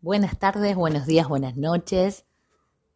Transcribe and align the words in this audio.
Buenas 0.00 0.38
tardes, 0.38 0.76
buenos 0.76 1.06
días, 1.06 1.26
buenas 1.26 1.56
noches. 1.56 2.24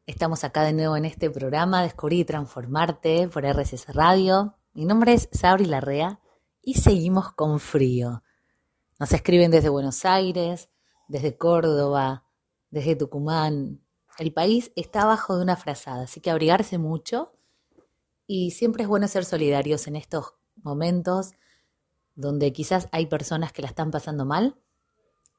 Estamos 0.07 0.45
acá 0.45 0.63
de 0.63 0.73
nuevo 0.73 0.97
en 0.97 1.05
este 1.05 1.31
programa 1.31 1.83
Descubrir 1.83 2.21
y 2.21 2.25
Transformarte 2.25 3.27
por 3.27 3.45
RSS 3.45 3.93
Radio. 3.93 4.55
Mi 4.73 4.85
nombre 4.85 5.13
es 5.13 5.29
Sabri 5.33 5.65
Larrea 5.65 6.21
y 6.63 6.75
seguimos 6.75 7.33
con 7.33 7.59
frío. 7.59 8.23
Nos 9.01 9.11
escriben 9.11 9.51
desde 9.51 9.69
Buenos 9.69 10.05
Aires, 10.05 10.69
desde 11.09 11.37
Córdoba, 11.37 12.25
desde 12.71 12.95
Tucumán. 12.95 13.81
El 14.21 14.33
país 14.33 14.71
está 14.77 15.03
abajo 15.03 15.37
de 15.37 15.43
una 15.43 15.57
frazada, 15.57 16.05
así 16.05 16.21
que 16.21 16.31
abrigarse 16.31 16.79
mucho 16.79 17.33
y 18.29 18.53
siempre 18.53 18.85
es 18.85 18.89
bueno 18.89 19.09
ser 19.09 19.25
solidarios 19.25 19.89
en 19.89 19.97
estos 19.97 20.35
momentos 20.63 21.33
donde 22.15 22.53
quizás 22.53 22.89
hay 22.93 23.07
personas 23.07 23.53
que 23.53 23.63
la 23.63 23.69
están 23.69 23.91
pasando 23.91 24.25
mal. 24.25 24.57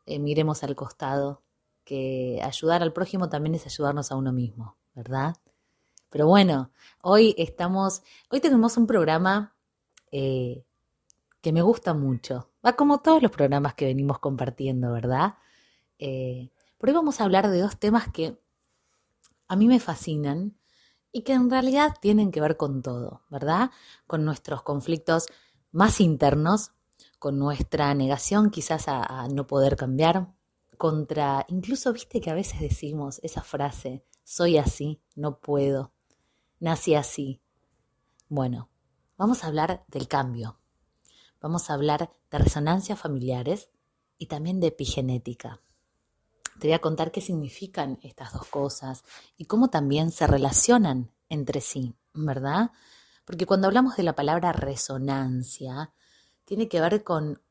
Eh, 0.05 0.19
miremos 0.19 0.61
al 0.65 0.75
costado, 0.75 1.41
que 1.83 2.39
ayudar 2.43 2.81
al 2.81 2.93
prójimo 2.93 3.29
también 3.29 3.55
es 3.55 3.65
ayudarnos 3.65 4.11
a 4.11 4.15
uno 4.15 4.31
mismo, 4.31 4.77
¿verdad? 4.95 5.35
Pero 6.09 6.27
bueno, 6.27 6.71
hoy 7.01 7.33
estamos, 7.37 8.03
hoy 8.29 8.39
tenemos 8.39 8.77
un 8.77 8.87
programa 8.87 9.55
eh, 10.11 10.63
que 11.41 11.51
me 11.51 11.61
gusta 11.61 11.93
mucho. 11.93 12.51
Va 12.65 12.73
como 12.75 13.01
todos 13.01 13.21
los 13.21 13.31
programas 13.31 13.73
que 13.73 13.85
venimos 13.85 14.19
compartiendo, 14.19 14.91
¿verdad? 14.91 15.35
Eh, 15.99 16.51
pero 16.77 16.91
hoy 16.91 16.95
vamos 16.95 17.19
a 17.19 17.23
hablar 17.25 17.49
de 17.49 17.59
dos 17.59 17.77
temas 17.77 18.07
que 18.11 18.39
a 19.47 19.55
mí 19.55 19.67
me 19.67 19.79
fascinan 19.79 20.57
y 21.11 21.21
que 21.21 21.33
en 21.33 21.49
realidad 21.49 21.95
tienen 22.01 22.31
que 22.31 22.41
ver 22.41 22.57
con 22.57 22.81
todo, 22.81 23.21
¿verdad? 23.29 23.71
Con 24.07 24.25
nuestros 24.25 24.63
conflictos 24.63 25.27
más 25.71 26.01
internos, 26.01 26.71
con 27.19 27.37
nuestra 27.37 27.93
negación 27.93 28.49
quizás 28.49 28.85
a, 28.87 29.27
no 29.29 29.47
poder 29.47 29.75
cambiar, 29.75 30.27
contra, 30.77 31.45
incluso 31.47 31.93
viste 31.93 32.21
que 32.21 32.29
a 32.29 32.35
veces 32.35 32.59
decimos 32.59 33.19
esa 33.23 33.41
frase, 33.41 34.03
soy 34.23 34.57
así, 34.57 35.01
no 35.15 35.39
puedo, 35.39 35.93
nací 36.59 36.95
así. 36.95 37.41
Bueno, 38.29 38.69
vamos 39.17 39.43
a 39.43 39.47
hablar 39.47 39.83
del 39.87 40.07
cambio, 40.07 40.59
vamos 41.41 41.69
a 41.69 41.73
hablar 41.73 42.11
de 42.31 42.37
resonancias 42.37 42.99
familiares 42.99 43.69
y 44.17 44.27
también 44.27 44.59
de 44.59 44.67
epigenética. 44.67 45.61
Te 46.59 46.67
voy 46.67 46.73
a 46.73 46.79
contar 46.79 47.11
qué 47.11 47.21
significan 47.21 47.99
estas 48.03 48.33
dos 48.33 48.45
cosas 48.47 49.03
y 49.37 49.45
cómo 49.45 49.69
también 49.69 50.11
se 50.11 50.27
relacionan 50.27 51.11
entre 51.29 51.61
sí, 51.61 51.95
¿verdad? 52.13 52.71
Porque 53.25 53.45
cuando 53.45 53.67
hablamos 53.67 53.95
de 53.95 54.03
la 54.03 54.15
palabra 54.15 54.51
resonancia, 54.51 55.91
tiene 56.45 56.67
que 56.67 56.79
ver 56.79 57.03
con 57.03 57.41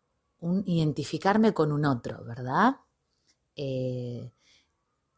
un 0.41 0.63
identificarme 0.67 1.55
con 1.55 1.73
un 1.73 1.85
otro, 1.85 2.25
¿verdad? 2.25 2.77
Eh, 3.57 4.33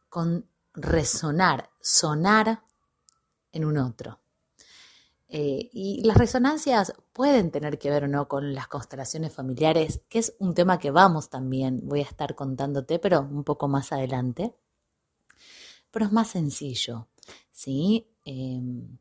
con 0.09 0.47
resonar, 0.73 1.69
sonar 1.81 2.63
en 3.51 3.65
un 3.65 3.77
otro. 3.77 4.19
Eh, 5.27 5.69
y 5.73 6.01
las 6.05 6.17
resonancias 6.17 6.93
pueden 7.11 7.51
tener 7.51 7.79
que 7.79 7.89
ver 7.89 8.05
o 8.05 8.07
no 8.07 8.27
con 8.27 8.53
las 8.53 8.67
constelaciones 8.67 9.33
familiares, 9.33 10.01
que 10.07 10.19
es 10.19 10.35
un 10.39 10.53
tema 10.53 10.79
que 10.79 10.91
vamos 10.91 11.29
también, 11.29 11.81
voy 11.83 12.01
a 12.01 12.03
estar 12.03 12.35
contándote, 12.35 12.99
pero 12.99 13.21
un 13.21 13.43
poco 13.43 13.67
más 13.67 13.91
adelante. 13.91 14.55
Pero 15.91 16.05
es 16.05 16.11
más 16.11 16.29
sencillo, 16.29 17.07
¿sí? 17.51 18.07
Em, 18.23 18.97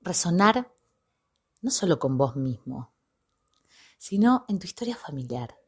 resonar 0.00 0.72
no 1.60 1.70
solo 1.70 1.98
con 1.98 2.18
vos 2.18 2.36
mismo, 2.36 2.92
sino 3.98 4.44
en 4.48 4.58
tu 4.58 4.66
historia 4.66 4.96
familiar. 4.96 5.61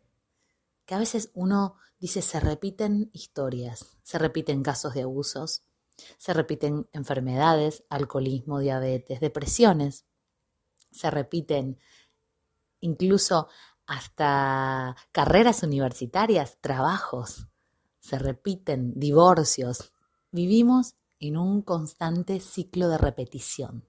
Que 0.87 0.95
a 0.95 0.99
veces 0.99 1.31
uno 1.35 1.77
dice 1.99 2.23
se 2.23 2.41
repiten 2.41 3.11
historias, 3.13 3.97
se 4.03 4.19
repiten 4.19 4.63
casos 4.63 4.95
de 4.95 5.03
abusos, 5.03 5.63
se 6.19 6.33
repiten 6.33 6.89
enfermedades, 6.93 7.85
alcoholismo, 7.89 8.59
diabetes, 8.59 9.21
depresiones. 9.21 10.05
Se 10.91 11.11
repiten 11.11 11.79
incluso 12.81 13.49
hasta 13.87 14.97
carreras 15.13 15.63
universitarias, 15.63 16.59
trabajos. 16.61 17.47
Se 18.01 18.19
repiten 18.19 18.99
divorcios. 18.99 19.93
Vivimos 20.31 20.95
en 21.19 21.37
un 21.37 21.63
constante 21.63 22.41
ciclo 22.41 22.89
de 22.89 22.99
repetición. 22.99 23.89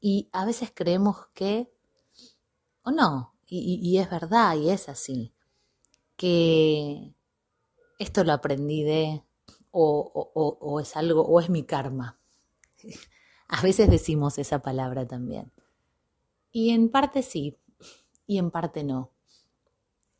Y 0.00 0.28
a 0.32 0.44
veces 0.44 0.70
creemos 0.74 1.26
que, 1.34 1.72
o 2.82 2.90
no, 2.90 3.34
y, 3.46 3.80
y 3.82 3.98
es 3.98 4.08
verdad 4.08 4.54
y 4.56 4.70
es 4.70 4.88
así, 4.88 5.34
que 6.20 7.14
esto 7.98 8.24
lo 8.24 8.34
aprendí 8.34 8.82
de 8.82 9.22
o, 9.70 10.78
es 10.78 10.94
algo, 10.94 11.22
o 11.22 11.40
es 11.40 11.48
mi 11.48 11.64
karma. 11.64 12.18
A 13.48 13.62
veces 13.62 13.88
decimos 13.88 14.36
esa 14.36 14.60
palabra 14.60 15.08
también. 15.08 15.50
Y 16.52 16.72
en 16.72 16.90
parte 16.90 17.22
sí, 17.22 17.56
y 18.26 18.36
en 18.36 18.50
parte 18.50 18.84
no. 18.84 19.12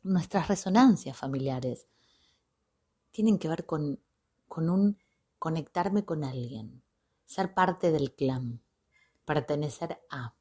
Nuestras 0.01 0.47
resonancias 0.47 1.15
familiares 1.15 1.85
tienen 3.11 3.37
que 3.37 3.47
ver 3.47 3.67
con, 3.67 3.99
con 4.47 4.71
un 4.71 4.97
conectarme 5.37 6.03
con 6.03 6.23
alguien, 6.23 6.81
ser 7.27 7.53
parte 7.53 7.91
del 7.91 8.15
clan, 8.15 8.59
pertenecer 9.23 10.01
a. 10.09 10.33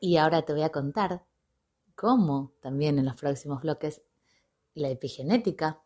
Y 0.00 0.16
ahora 0.16 0.42
te 0.42 0.54
voy 0.54 0.62
a 0.62 0.72
contar 0.72 1.26
cómo 1.94 2.52
también 2.60 2.98
en 2.98 3.06
los 3.06 3.16
próximos 3.16 3.62
bloques 3.62 4.02
la 4.74 4.88
epigenética 4.88 5.80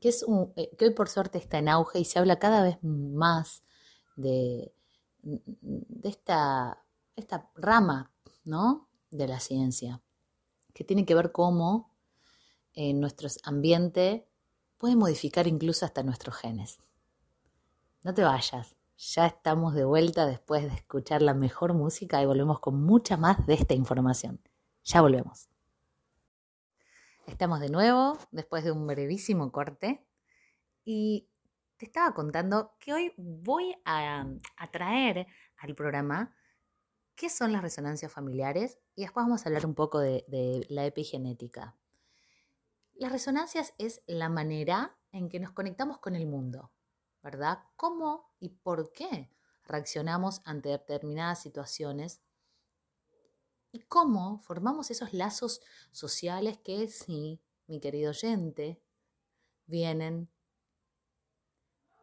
que, 0.00 0.08
es 0.08 0.24
eh, 0.56 0.74
que 0.76 0.86
hoy 0.86 0.94
por 0.94 1.08
suerte 1.08 1.38
está 1.38 1.58
en 1.58 1.68
auge 1.68 2.00
y 2.00 2.04
se 2.04 2.18
habla 2.18 2.38
cada 2.38 2.62
vez 2.62 2.78
más 2.82 3.62
de, 4.16 4.72
de 5.22 6.08
esta, 6.08 6.82
esta 7.16 7.50
rama 7.54 8.10
¿no? 8.44 8.88
de 9.10 9.28
la 9.28 9.40
ciencia, 9.40 10.02
que 10.72 10.84
tiene 10.84 11.04
que 11.04 11.14
ver 11.14 11.32
cómo 11.32 11.90
nuestro 12.76 13.28
ambiente 13.44 14.26
puede 14.78 14.96
modificar 14.96 15.46
incluso 15.46 15.84
hasta 15.84 16.02
nuestros 16.02 16.36
genes. 16.36 16.78
No 18.02 18.14
te 18.14 18.22
vayas, 18.22 18.74
ya 18.96 19.26
estamos 19.26 19.74
de 19.74 19.84
vuelta 19.84 20.24
después 20.24 20.62
de 20.62 20.74
escuchar 20.74 21.20
la 21.20 21.34
mejor 21.34 21.74
música 21.74 22.22
y 22.22 22.26
volvemos 22.26 22.60
con 22.60 22.82
mucha 22.82 23.18
más 23.18 23.46
de 23.46 23.54
esta 23.54 23.74
información. 23.74 24.40
Ya 24.84 25.02
volvemos. 25.02 25.48
Estamos 27.26 27.60
de 27.60 27.68
nuevo 27.68 28.18
después 28.32 28.64
de 28.64 28.72
un 28.72 28.86
brevísimo 28.86 29.52
corte 29.52 30.04
y 30.84 31.28
te 31.76 31.86
estaba 31.86 32.12
contando 32.12 32.74
que 32.80 32.92
hoy 32.92 33.12
voy 33.16 33.74
a, 33.84 34.26
traer 34.72 35.26
al 35.58 35.74
programa 35.74 36.34
qué 37.14 37.30
son 37.30 37.52
las 37.52 37.62
resonancias 37.62 38.12
familiares 38.12 38.78
y 38.94 39.02
después 39.02 39.24
vamos 39.24 39.44
a 39.44 39.48
hablar 39.48 39.64
un 39.64 39.74
poco 39.74 40.00
de, 40.00 40.24
de 40.28 40.66
la 40.70 40.86
epigenética. 40.86 41.76
Las 42.94 43.12
resonancias 43.12 43.74
es 43.78 44.02
la 44.06 44.28
manera 44.28 44.98
en 45.12 45.28
que 45.28 45.40
nos 45.40 45.52
conectamos 45.52 45.98
con 45.98 46.16
el 46.16 46.26
mundo, 46.26 46.72
¿verdad? 47.22 47.60
¿Cómo 47.76 48.32
y 48.40 48.48
por 48.48 48.92
qué 48.92 49.30
reaccionamos 49.64 50.42
ante 50.44 50.70
determinadas 50.70 51.40
situaciones 51.40 52.22
y 53.72 53.80
cómo 53.80 54.40
formamos 54.40 54.90
esos 54.90 55.12
lazos 55.12 55.60
sociales 55.92 56.58
que, 56.58 56.88
sí, 56.88 57.40
mi 57.66 57.80
querido 57.80 58.10
oyente, 58.10 58.80
vienen 59.66 60.28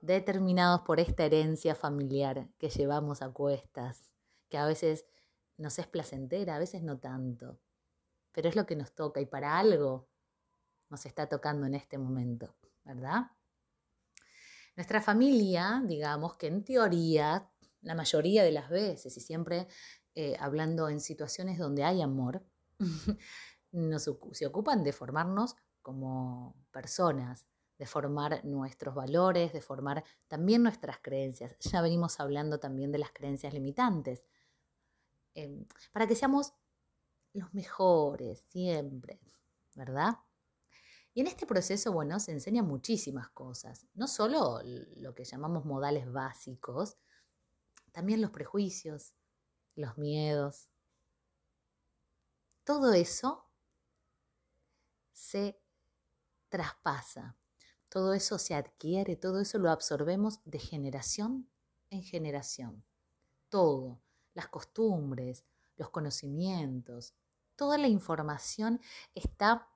determinados 0.01 0.81
por 0.81 0.99
esta 0.99 1.25
herencia 1.25 1.75
familiar 1.75 2.47
que 2.57 2.69
llevamos 2.69 3.21
a 3.21 3.29
cuestas, 3.29 4.11
que 4.49 4.57
a 4.57 4.65
veces 4.65 5.05
nos 5.57 5.77
es 5.79 5.87
placentera, 5.87 6.55
a 6.55 6.59
veces 6.59 6.83
no 6.83 6.99
tanto, 6.99 7.59
pero 8.31 8.47
es 8.47 8.55
lo 8.55 8.65
que 8.65 8.75
nos 8.75 8.93
toca 8.93 9.19
y 9.19 9.25
para 9.25 9.57
algo 9.57 10.07
nos 10.89 11.05
está 11.05 11.27
tocando 11.27 11.65
en 11.65 11.73
este 11.73 11.97
momento, 11.97 12.55
¿verdad? 12.85 13.31
Nuestra 14.75 15.01
familia, 15.01 15.81
digamos 15.85 16.37
que 16.37 16.47
en 16.47 16.63
teoría, 16.63 17.49
la 17.81 17.95
mayoría 17.95 18.43
de 18.43 18.51
las 18.51 18.69
veces 18.69 19.17
y 19.17 19.19
siempre 19.19 19.67
eh, 20.19 20.35
hablando 20.39 20.89
en 20.89 20.99
situaciones 20.99 21.59
donde 21.59 21.83
hay 21.83 22.01
amor, 22.01 22.43
se 24.31 24.47
ocupan 24.47 24.83
de 24.83 24.91
formarnos 24.91 25.55
como 25.83 26.55
personas, 26.71 27.45
de 27.77 27.85
formar 27.85 28.43
nuestros 28.43 28.95
valores, 28.95 29.53
de 29.53 29.61
formar 29.61 30.03
también 30.27 30.63
nuestras 30.63 30.97
creencias. 31.03 31.55
Ya 31.59 31.83
venimos 31.83 32.19
hablando 32.19 32.59
también 32.59 32.91
de 32.91 32.97
las 32.97 33.11
creencias 33.11 33.53
limitantes, 33.53 34.23
em, 35.35 35.67
para 35.93 36.07
que 36.07 36.15
seamos 36.15 36.51
los 37.33 37.53
mejores 37.53 38.39
siempre, 38.39 39.21
¿verdad? 39.75 40.17
Y 41.13 41.21
en 41.21 41.27
este 41.27 41.45
proceso, 41.45 41.91
bueno, 41.91 42.19
se 42.19 42.31
enseñan 42.31 42.65
muchísimas 42.65 43.29
cosas, 43.29 43.85
no 43.93 44.07
solo 44.07 44.61
lo 44.63 45.13
que 45.13 45.25
llamamos 45.25 45.63
modales 45.63 46.11
básicos, 46.11 46.97
también 47.91 48.19
los 48.19 48.31
prejuicios, 48.31 49.13
los 49.77 49.97
miedos. 49.97 50.69
Todo 52.63 52.93
eso 52.93 53.45
se 55.13 55.57
traspasa. 56.49 57.37
Todo 57.89 58.13
eso 58.13 58.37
se 58.37 58.53
adquiere, 58.53 59.15
todo 59.15 59.39
eso 59.39 59.59
lo 59.59 59.71
absorbemos 59.71 60.41
de 60.43 60.59
generación 60.59 61.49
en 61.89 62.03
generación. 62.03 62.83
Todo, 63.47 64.01
las 64.33 64.49
costumbres, 64.49 65.45
los 65.77 65.89
conocimientos, 65.89 67.13
toda 67.55 67.77
la 67.77 67.87
información 67.87 68.81
está 69.15 69.69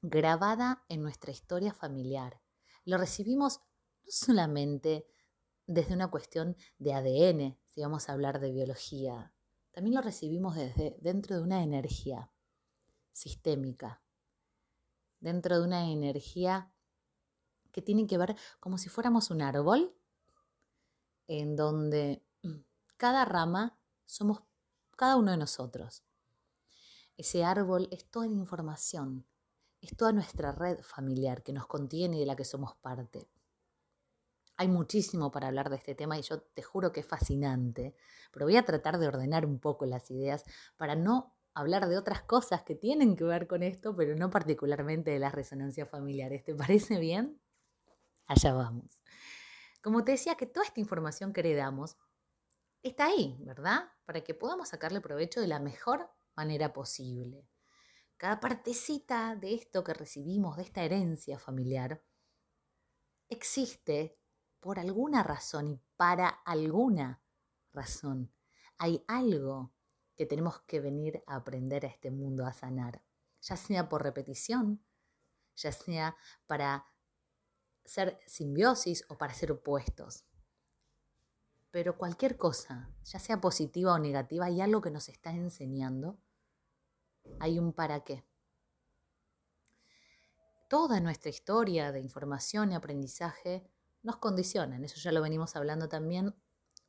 grabada 0.00 0.84
en 0.88 1.02
nuestra 1.02 1.30
historia 1.30 1.74
familiar. 1.74 2.40
Lo 2.84 2.96
recibimos 2.96 3.60
no 4.04 4.10
solamente 4.10 5.06
desde 5.66 5.92
una 5.92 6.10
cuestión 6.10 6.56
de 6.78 6.94
ADN, 6.94 7.58
si 7.66 7.82
vamos 7.82 8.08
a 8.08 8.12
hablar 8.12 8.40
de 8.40 8.50
biología, 8.50 9.34
también 9.78 9.94
lo 9.94 10.02
recibimos 10.02 10.56
desde 10.56 10.96
dentro 11.00 11.36
de 11.36 11.42
una 11.42 11.62
energía 11.62 12.32
sistémica, 13.12 14.02
dentro 15.20 15.56
de 15.56 15.64
una 15.64 15.88
energía 15.88 16.72
que 17.70 17.80
tiene 17.80 18.08
que 18.08 18.18
ver 18.18 18.34
como 18.58 18.76
si 18.76 18.88
fuéramos 18.88 19.30
un 19.30 19.40
árbol, 19.40 19.94
en 21.28 21.54
donde 21.54 22.26
cada 22.96 23.24
rama 23.24 23.78
somos 24.04 24.42
cada 24.96 25.14
uno 25.14 25.30
de 25.30 25.36
nosotros. 25.36 26.02
Ese 27.16 27.44
árbol 27.44 27.86
es 27.92 28.04
toda 28.10 28.26
la 28.26 28.34
información, 28.34 29.28
es 29.80 29.96
toda 29.96 30.10
nuestra 30.10 30.50
red 30.50 30.80
familiar 30.82 31.44
que 31.44 31.52
nos 31.52 31.68
contiene 31.68 32.16
y 32.16 32.20
de 32.20 32.26
la 32.26 32.34
que 32.34 32.44
somos 32.44 32.74
parte. 32.78 33.30
Hay 34.60 34.66
muchísimo 34.66 35.30
para 35.30 35.46
hablar 35.46 35.70
de 35.70 35.76
este 35.76 35.94
tema 35.94 36.18
y 36.18 36.22
yo 36.22 36.42
te 36.42 36.62
juro 36.62 36.90
que 36.90 37.00
es 37.00 37.06
fascinante, 37.06 37.94
pero 38.32 38.44
voy 38.44 38.56
a 38.56 38.64
tratar 38.64 38.98
de 38.98 39.06
ordenar 39.06 39.46
un 39.46 39.60
poco 39.60 39.86
las 39.86 40.10
ideas 40.10 40.42
para 40.76 40.96
no 40.96 41.36
hablar 41.54 41.88
de 41.88 41.96
otras 41.96 42.22
cosas 42.22 42.64
que 42.64 42.74
tienen 42.74 43.14
que 43.14 43.22
ver 43.22 43.46
con 43.46 43.62
esto, 43.62 43.94
pero 43.94 44.16
no 44.16 44.30
particularmente 44.30 45.12
de 45.12 45.20
las 45.20 45.32
resonancias 45.32 45.88
familiares. 45.88 46.42
¿Te 46.42 46.56
parece 46.56 46.98
bien? 46.98 47.40
Allá 48.26 48.52
vamos. 48.52 49.00
Como 49.80 50.02
te 50.02 50.12
decía, 50.12 50.34
que 50.34 50.46
toda 50.46 50.66
esta 50.66 50.80
información 50.80 51.32
que 51.32 51.38
heredamos 51.40 51.96
está 52.82 53.06
ahí, 53.06 53.38
¿verdad? 53.40 53.92
Para 54.06 54.22
que 54.24 54.34
podamos 54.34 54.70
sacarle 54.70 55.00
provecho 55.00 55.40
de 55.40 55.46
la 55.46 55.60
mejor 55.60 56.10
manera 56.34 56.72
posible. 56.72 57.48
Cada 58.16 58.40
partecita 58.40 59.36
de 59.36 59.54
esto 59.54 59.84
que 59.84 59.94
recibimos, 59.94 60.56
de 60.56 60.64
esta 60.64 60.82
herencia 60.82 61.38
familiar, 61.38 62.02
existe 63.28 64.18
por 64.60 64.78
alguna 64.78 65.22
razón 65.22 65.68
y 65.68 65.80
para 65.96 66.28
alguna 66.28 67.22
razón. 67.72 68.32
Hay 68.78 69.04
algo 69.08 69.72
que 70.16 70.26
tenemos 70.26 70.60
que 70.62 70.80
venir 70.80 71.22
a 71.26 71.36
aprender 71.36 71.86
a 71.86 71.88
este 71.88 72.10
mundo 72.10 72.44
a 72.44 72.52
sanar, 72.52 73.02
ya 73.40 73.56
sea 73.56 73.88
por 73.88 74.02
repetición, 74.02 74.84
ya 75.56 75.72
sea 75.72 76.16
para 76.46 76.86
ser 77.84 78.20
simbiosis 78.26 79.04
o 79.08 79.16
para 79.16 79.34
ser 79.34 79.52
opuestos. 79.52 80.24
Pero 81.70 81.96
cualquier 81.96 82.36
cosa, 82.36 82.90
ya 83.04 83.18
sea 83.18 83.40
positiva 83.40 83.94
o 83.94 83.98
negativa, 83.98 84.46
hay 84.46 84.60
algo 84.60 84.80
que 84.80 84.90
nos 84.90 85.08
está 85.08 85.30
enseñando. 85.30 86.18
Hay 87.40 87.58
un 87.58 87.72
para 87.72 88.04
qué. 88.04 88.24
Toda 90.68 91.00
nuestra 91.00 91.30
historia 91.30 91.92
de 91.92 92.00
información 92.00 92.72
y 92.72 92.74
aprendizaje 92.74 93.70
nos 94.08 94.16
condicionan. 94.16 94.82
Eso 94.84 94.96
ya 94.96 95.12
lo 95.12 95.20
venimos 95.20 95.54
hablando 95.54 95.86
también 95.86 96.34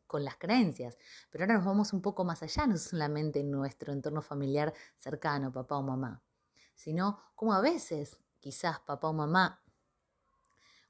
con 0.07 0.23
las 0.23 0.37
creencias. 0.37 0.97
Pero 1.29 1.43
ahora 1.43 1.55
nos 1.55 1.65
vamos 1.65 1.91
un 1.91 2.01
poco 2.01 2.23
más 2.23 2.41
allá, 2.41 2.65
no 2.65 2.77
solamente 2.77 3.41
en 3.41 3.51
nuestro 3.51 3.91
entorno 3.91 4.21
familiar 4.21 4.73
cercano, 4.97 5.51
papá 5.51 5.75
o 5.75 5.83
mamá, 5.83 6.23
sino 6.73 7.19
como 7.35 7.53
a 7.53 7.59
veces 7.59 8.17
quizás 8.39 8.79
papá 8.79 9.09
o 9.09 9.13
mamá 9.13 9.61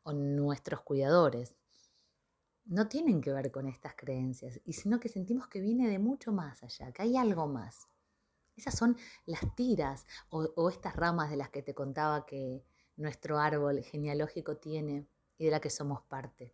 o 0.04 0.14
nuestros 0.14 0.82
cuidadores 0.82 1.56
no 2.66 2.88
tienen 2.88 3.20
que 3.20 3.34
ver 3.34 3.50
con 3.52 3.68
estas 3.68 3.96
creencias, 3.96 4.62
y 4.64 4.74
sino 4.74 5.00
que 5.00 5.10
sentimos 5.10 5.48
que 5.48 5.60
viene 5.60 5.90
de 5.90 5.98
mucho 5.98 6.32
más 6.32 6.62
allá, 6.62 6.92
que 6.92 7.02
hay 7.02 7.18
algo 7.18 7.48
más. 7.48 7.90
Esas 8.56 8.78
son 8.78 8.96
las 9.26 9.56
tiras 9.56 10.06
o, 10.30 10.44
o 10.56 10.70
estas 10.70 10.96
ramas 10.96 11.32
de 11.32 11.38
las 11.38 11.50
que 11.50 11.64
te 11.64 11.74
contaba 11.74 12.28
que 12.28 12.64
nuestro 12.96 13.40
árbol 13.40 13.82
genealógico 13.82 14.58
tiene 14.58 15.08
y 15.40 15.46
de 15.46 15.52
la 15.52 15.60
que 15.60 15.72
somos 15.72 16.04
parte. 16.04 16.54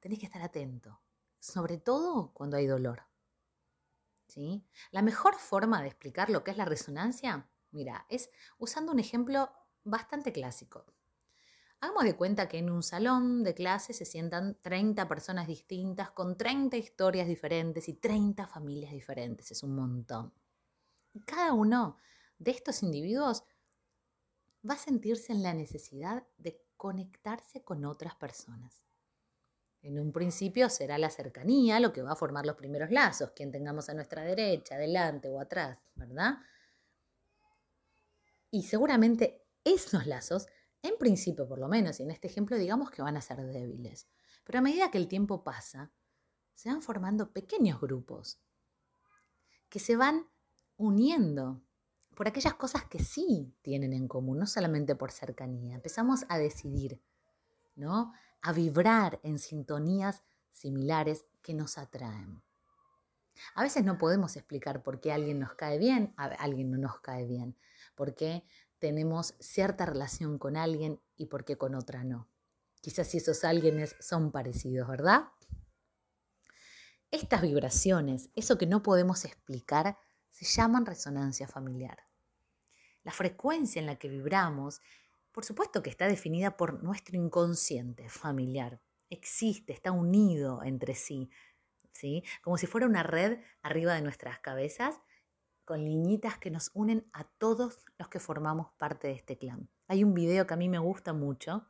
Tenés 0.00 0.18
que 0.18 0.26
estar 0.26 0.42
atento, 0.42 1.00
sobre 1.38 1.78
todo 1.78 2.32
cuando 2.34 2.58
hay 2.58 2.66
dolor. 2.66 3.04
¿Sí? 4.26 4.66
La 4.90 5.00
mejor 5.00 5.36
forma 5.36 5.80
de 5.80 5.88
explicar 5.88 6.28
lo 6.28 6.44
que 6.44 6.50
es 6.50 6.56
la 6.56 6.64
resonancia, 6.64 7.48
mira, 7.70 8.04
es 8.10 8.30
usando 8.58 8.92
un 8.92 8.98
ejemplo 8.98 9.50
bastante 9.84 10.32
clásico. 10.32 10.84
Hagamos 11.80 12.04
de 12.04 12.16
cuenta 12.16 12.48
que 12.48 12.58
en 12.58 12.70
un 12.70 12.82
salón 12.82 13.44
de 13.44 13.54
clase 13.54 13.92
se 13.92 14.04
sientan 14.04 14.58
30 14.60 15.06
personas 15.06 15.46
distintas 15.46 16.10
con 16.10 16.36
30 16.36 16.76
historias 16.76 17.28
diferentes 17.28 17.88
y 17.88 17.94
30 17.94 18.46
familias 18.46 18.92
diferentes. 18.92 19.50
Es 19.50 19.62
un 19.62 19.76
montón. 19.76 20.32
Cada 21.26 21.52
uno 21.52 21.98
de 22.38 22.50
estos 22.50 22.82
individuos 22.82 23.44
va 24.68 24.74
a 24.74 24.78
sentirse 24.78 25.32
en 25.32 25.42
la 25.42 25.54
necesidad 25.54 26.26
de 26.38 26.60
conectarse 26.76 27.62
con 27.62 27.84
otras 27.84 28.14
personas. 28.14 28.84
En 29.82 29.98
un 29.98 30.12
principio 30.12 30.70
será 30.70 30.96
la 30.96 31.10
cercanía 31.10 31.78
lo 31.78 31.92
que 31.92 32.02
va 32.02 32.12
a 32.12 32.16
formar 32.16 32.46
los 32.46 32.56
primeros 32.56 32.90
lazos, 32.90 33.32
quien 33.32 33.52
tengamos 33.52 33.88
a 33.88 33.94
nuestra 33.94 34.22
derecha, 34.22 34.76
adelante 34.76 35.28
o 35.28 35.38
atrás, 35.38 35.78
¿verdad? 35.94 36.38
Y 38.50 38.62
seguramente 38.62 39.44
esos 39.62 40.06
lazos, 40.06 40.46
en 40.82 40.96
principio 40.96 41.46
por 41.46 41.58
lo 41.58 41.68
menos, 41.68 42.00
y 42.00 42.02
en 42.02 42.10
este 42.10 42.28
ejemplo 42.28 42.56
digamos 42.56 42.90
que 42.90 43.02
van 43.02 43.16
a 43.18 43.20
ser 43.20 43.44
débiles. 43.44 44.08
Pero 44.44 44.58
a 44.58 44.62
medida 44.62 44.90
que 44.90 44.98
el 44.98 45.08
tiempo 45.08 45.44
pasa, 45.44 45.92
se 46.54 46.70
van 46.70 46.80
formando 46.80 47.32
pequeños 47.32 47.80
grupos 47.80 48.40
que 49.68 49.80
se 49.80 49.96
van 49.96 50.28
uniendo 50.76 51.62
por 52.14 52.28
aquellas 52.28 52.54
cosas 52.54 52.84
que 52.84 52.98
sí 52.98 53.54
tienen 53.62 53.92
en 53.92 54.08
común, 54.08 54.38
no 54.38 54.46
solamente 54.46 54.94
por 54.94 55.10
cercanía. 55.10 55.74
Empezamos 55.74 56.24
a 56.28 56.38
decidir, 56.38 57.00
¿no? 57.76 58.12
A 58.42 58.52
vibrar 58.52 59.20
en 59.22 59.38
sintonías 59.38 60.22
similares 60.52 61.24
que 61.42 61.54
nos 61.54 61.78
atraen. 61.78 62.42
A 63.54 63.62
veces 63.62 63.84
no 63.84 63.98
podemos 63.98 64.36
explicar 64.36 64.82
por 64.82 65.00
qué 65.00 65.12
alguien 65.12 65.40
nos 65.40 65.54
cae 65.54 65.78
bien, 65.78 66.14
a 66.16 66.26
alguien 66.26 66.70
no 66.70 66.78
nos 66.78 67.00
cae 67.00 67.26
bien, 67.26 67.56
por 67.94 68.14
qué 68.14 68.44
tenemos 68.78 69.34
cierta 69.40 69.86
relación 69.86 70.38
con 70.38 70.56
alguien 70.56 71.00
y 71.16 71.26
por 71.26 71.44
qué 71.44 71.56
con 71.56 71.74
otra 71.74 72.04
no. 72.04 72.28
Quizás 72.80 73.08
si 73.08 73.18
esos 73.18 73.44
alguienes 73.44 73.96
son 73.98 74.30
parecidos, 74.30 74.86
¿verdad? 74.88 75.24
Estas 77.10 77.42
vibraciones, 77.42 78.30
eso 78.34 78.58
que 78.58 78.66
no 78.66 78.82
podemos 78.82 79.24
explicar, 79.24 79.96
se 80.34 80.44
llaman 80.44 80.84
resonancia 80.84 81.46
familiar. 81.46 81.96
La 83.04 83.12
frecuencia 83.12 83.78
en 83.78 83.86
la 83.86 83.96
que 83.96 84.08
vibramos, 84.08 84.82
por 85.30 85.44
supuesto 85.44 85.80
que 85.80 85.90
está 85.90 86.08
definida 86.08 86.56
por 86.56 86.82
nuestro 86.82 87.16
inconsciente 87.16 88.08
familiar. 88.08 88.80
Existe, 89.10 89.72
está 89.72 89.92
unido 89.92 90.64
entre 90.64 90.96
sí, 90.96 91.30
¿sí? 91.92 92.24
Como 92.42 92.58
si 92.58 92.66
fuera 92.66 92.88
una 92.88 93.04
red 93.04 93.38
arriba 93.62 93.94
de 93.94 94.02
nuestras 94.02 94.40
cabezas 94.40 95.00
con 95.64 95.84
liñitas 95.84 96.36
que 96.38 96.50
nos 96.50 96.72
unen 96.74 97.08
a 97.12 97.24
todos 97.24 97.84
los 97.96 98.08
que 98.08 98.18
formamos 98.18 98.72
parte 98.76 99.06
de 99.06 99.14
este 99.14 99.38
clan. 99.38 99.70
Hay 99.86 100.02
un 100.02 100.14
video 100.14 100.48
que 100.48 100.54
a 100.54 100.56
mí 100.58 100.68
me 100.68 100.78
gusta 100.78 101.12
mucho, 101.12 101.68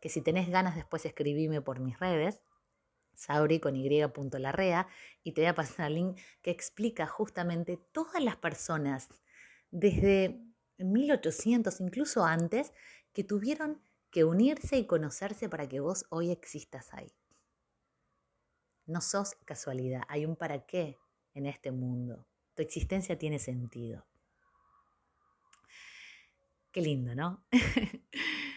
que 0.00 0.08
si 0.08 0.22
tenés 0.22 0.48
ganas 0.48 0.76
después 0.76 1.04
escribime 1.04 1.60
por 1.60 1.80
mis 1.80 1.98
redes, 2.00 2.42
Sauri 3.14 3.60
con 3.60 3.76
y.larrea, 3.76 4.88
y 5.22 5.32
te 5.32 5.42
voy 5.42 5.48
a 5.48 5.54
pasar 5.54 5.88
el 5.88 5.94
link 5.94 6.20
que 6.42 6.50
explica 6.50 7.06
justamente 7.06 7.78
todas 7.92 8.22
las 8.22 8.36
personas 8.36 9.08
desde 9.70 10.44
1800, 10.78 11.80
incluso 11.80 12.24
antes, 12.24 12.72
que 13.12 13.24
tuvieron 13.24 13.80
que 14.10 14.24
unirse 14.24 14.76
y 14.76 14.86
conocerse 14.86 15.48
para 15.48 15.68
que 15.68 15.80
vos 15.80 16.06
hoy 16.10 16.30
existas 16.30 16.92
ahí. 16.92 17.12
No 18.86 19.00
sos 19.00 19.34
casualidad, 19.44 20.02
hay 20.08 20.26
un 20.26 20.36
para 20.36 20.66
qué 20.66 20.98
en 21.34 21.46
este 21.46 21.70
mundo. 21.70 22.26
Tu 22.54 22.62
existencia 22.62 23.16
tiene 23.16 23.38
sentido. 23.38 24.04
Qué 26.70 26.80
lindo, 26.80 27.14
¿no? 27.14 27.44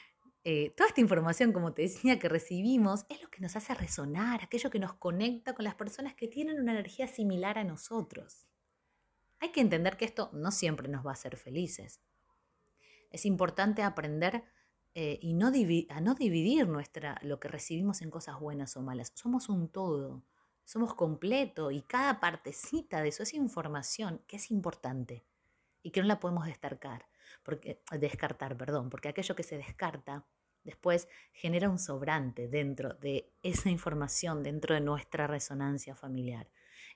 Eh, 0.47 0.71
toda 0.77 0.89
esta 0.89 1.01
información, 1.01 1.51
como 1.51 1.73
te 1.73 1.81
decía, 1.81 2.19
que 2.19 2.29
recibimos, 2.29 3.07
es 3.09 3.19
lo 3.19 3.31
que 3.31 3.41
nos 3.41 3.55
hace 3.55 3.73
resonar, 3.73 4.43
aquello 4.43 4.69
que 4.69 4.77
nos 4.77 4.93
conecta 4.93 5.55
con 5.55 5.65
las 5.65 5.73
personas 5.73 6.13
que 6.13 6.27
tienen 6.27 6.59
una 6.59 6.73
energía 6.73 7.07
similar 7.07 7.57
a 7.57 7.63
nosotros. 7.63 8.45
Hay 9.39 9.49
que 9.51 9.61
entender 9.61 9.97
que 9.97 10.05
esto 10.05 10.29
no 10.33 10.51
siempre 10.51 10.87
nos 10.87 11.03
va 11.03 11.09
a 11.09 11.13
hacer 11.13 11.35
felices. 11.35 11.99
Es 13.09 13.25
importante 13.25 13.81
aprender 13.81 14.43
eh, 14.93 15.17
y 15.19 15.33
no 15.33 15.47
a 15.47 16.01
no 16.01 16.13
dividir 16.13 16.67
nuestra, 16.67 17.19
lo 17.23 17.39
que 17.39 17.47
recibimos 17.47 18.03
en 18.03 18.11
cosas 18.11 18.39
buenas 18.39 18.77
o 18.77 18.83
malas. 18.83 19.11
Somos 19.15 19.49
un 19.49 19.67
todo, 19.67 20.23
somos 20.63 20.93
completo 20.93 21.71
y 21.71 21.81
cada 21.81 22.19
partecita 22.19 23.01
de 23.01 23.09
eso 23.09 23.23
es 23.23 23.33
información 23.33 24.21
que 24.27 24.35
es 24.35 24.51
importante 24.51 25.25
y 25.81 25.89
que 25.89 26.01
no 26.01 26.07
la 26.07 26.19
podemos 26.19 26.45
destacar. 26.45 27.07
porque, 27.41 27.81
descartar, 27.99 28.55
perdón, 28.57 28.91
porque 28.91 29.09
aquello 29.09 29.35
que 29.35 29.43
se 29.43 29.57
descarta 29.57 30.23
después 30.65 31.07
genera 31.31 31.69
un 31.69 31.79
sobrante 31.79 32.49
dentro 32.49 32.95
de 32.95 33.31
esa 33.43 33.69
información, 33.69 34.43
dentro 34.43 34.75
de 34.75 34.81
nuestra 34.81 35.27
resonancia 35.27 35.95
familiar. 35.95 36.49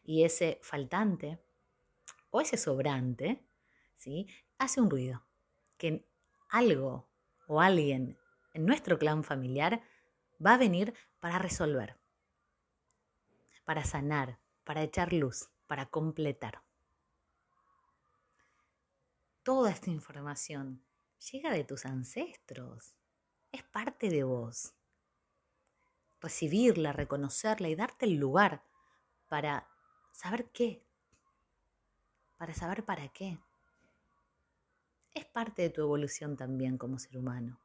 Y 0.03 0.23
ese 0.23 0.59
faltante 0.61 1.39
o 2.31 2.41
ese 2.41 2.57
sobrante, 2.57 3.45
¿sí? 3.95 4.27
Hace 4.57 4.81
un 4.81 4.89
ruido, 4.89 5.23
que 5.77 6.05
algo 6.49 7.07
o 7.47 7.61
alguien 7.61 8.17
en 8.53 8.65
nuestro 8.65 8.97
clan 8.97 9.23
familiar 9.23 9.81
va 10.45 10.55
a 10.55 10.57
venir 10.57 10.93
para 11.19 11.39
resolver, 11.39 11.95
para 13.65 13.83
sanar, 13.83 14.39
para 14.63 14.81
echar 14.81 15.13
luz, 15.13 15.49
para 15.67 15.85
completar. 15.85 16.63
Toda 19.43 19.71
esta 19.71 19.89
información 19.89 20.83
llega 21.31 21.51
de 21.51 21.63
tus 21.63 21.85
ancestros, 21.85 22.95
es 23.51 23.63
parte 23.63 24.09
de 24.09 24.23
vos. 24.23 24.73
Recibirla, 26.21 26.91
reconocerla 26.91 27.69
y 27.69 27.75
darte 27.75 28.05
el 28.05 28.15
lugar 28.15 28.63
para 29.27 29.69
saber 30.11 30.49
qué, 30.51 30.83
para 32.37 32.53
saber 32.53 32.83
para 32.83 33.07
qué. 33.09 33.39
Es 35.13 35.25
parte 35.25 35.61
de 35.61 35.69
tu 35.69 35.81
evolución 35.81 36.35
también 36.35 36.77
como 36.77 36.99
ser 36.99 37.17
humano. 37.17 37.59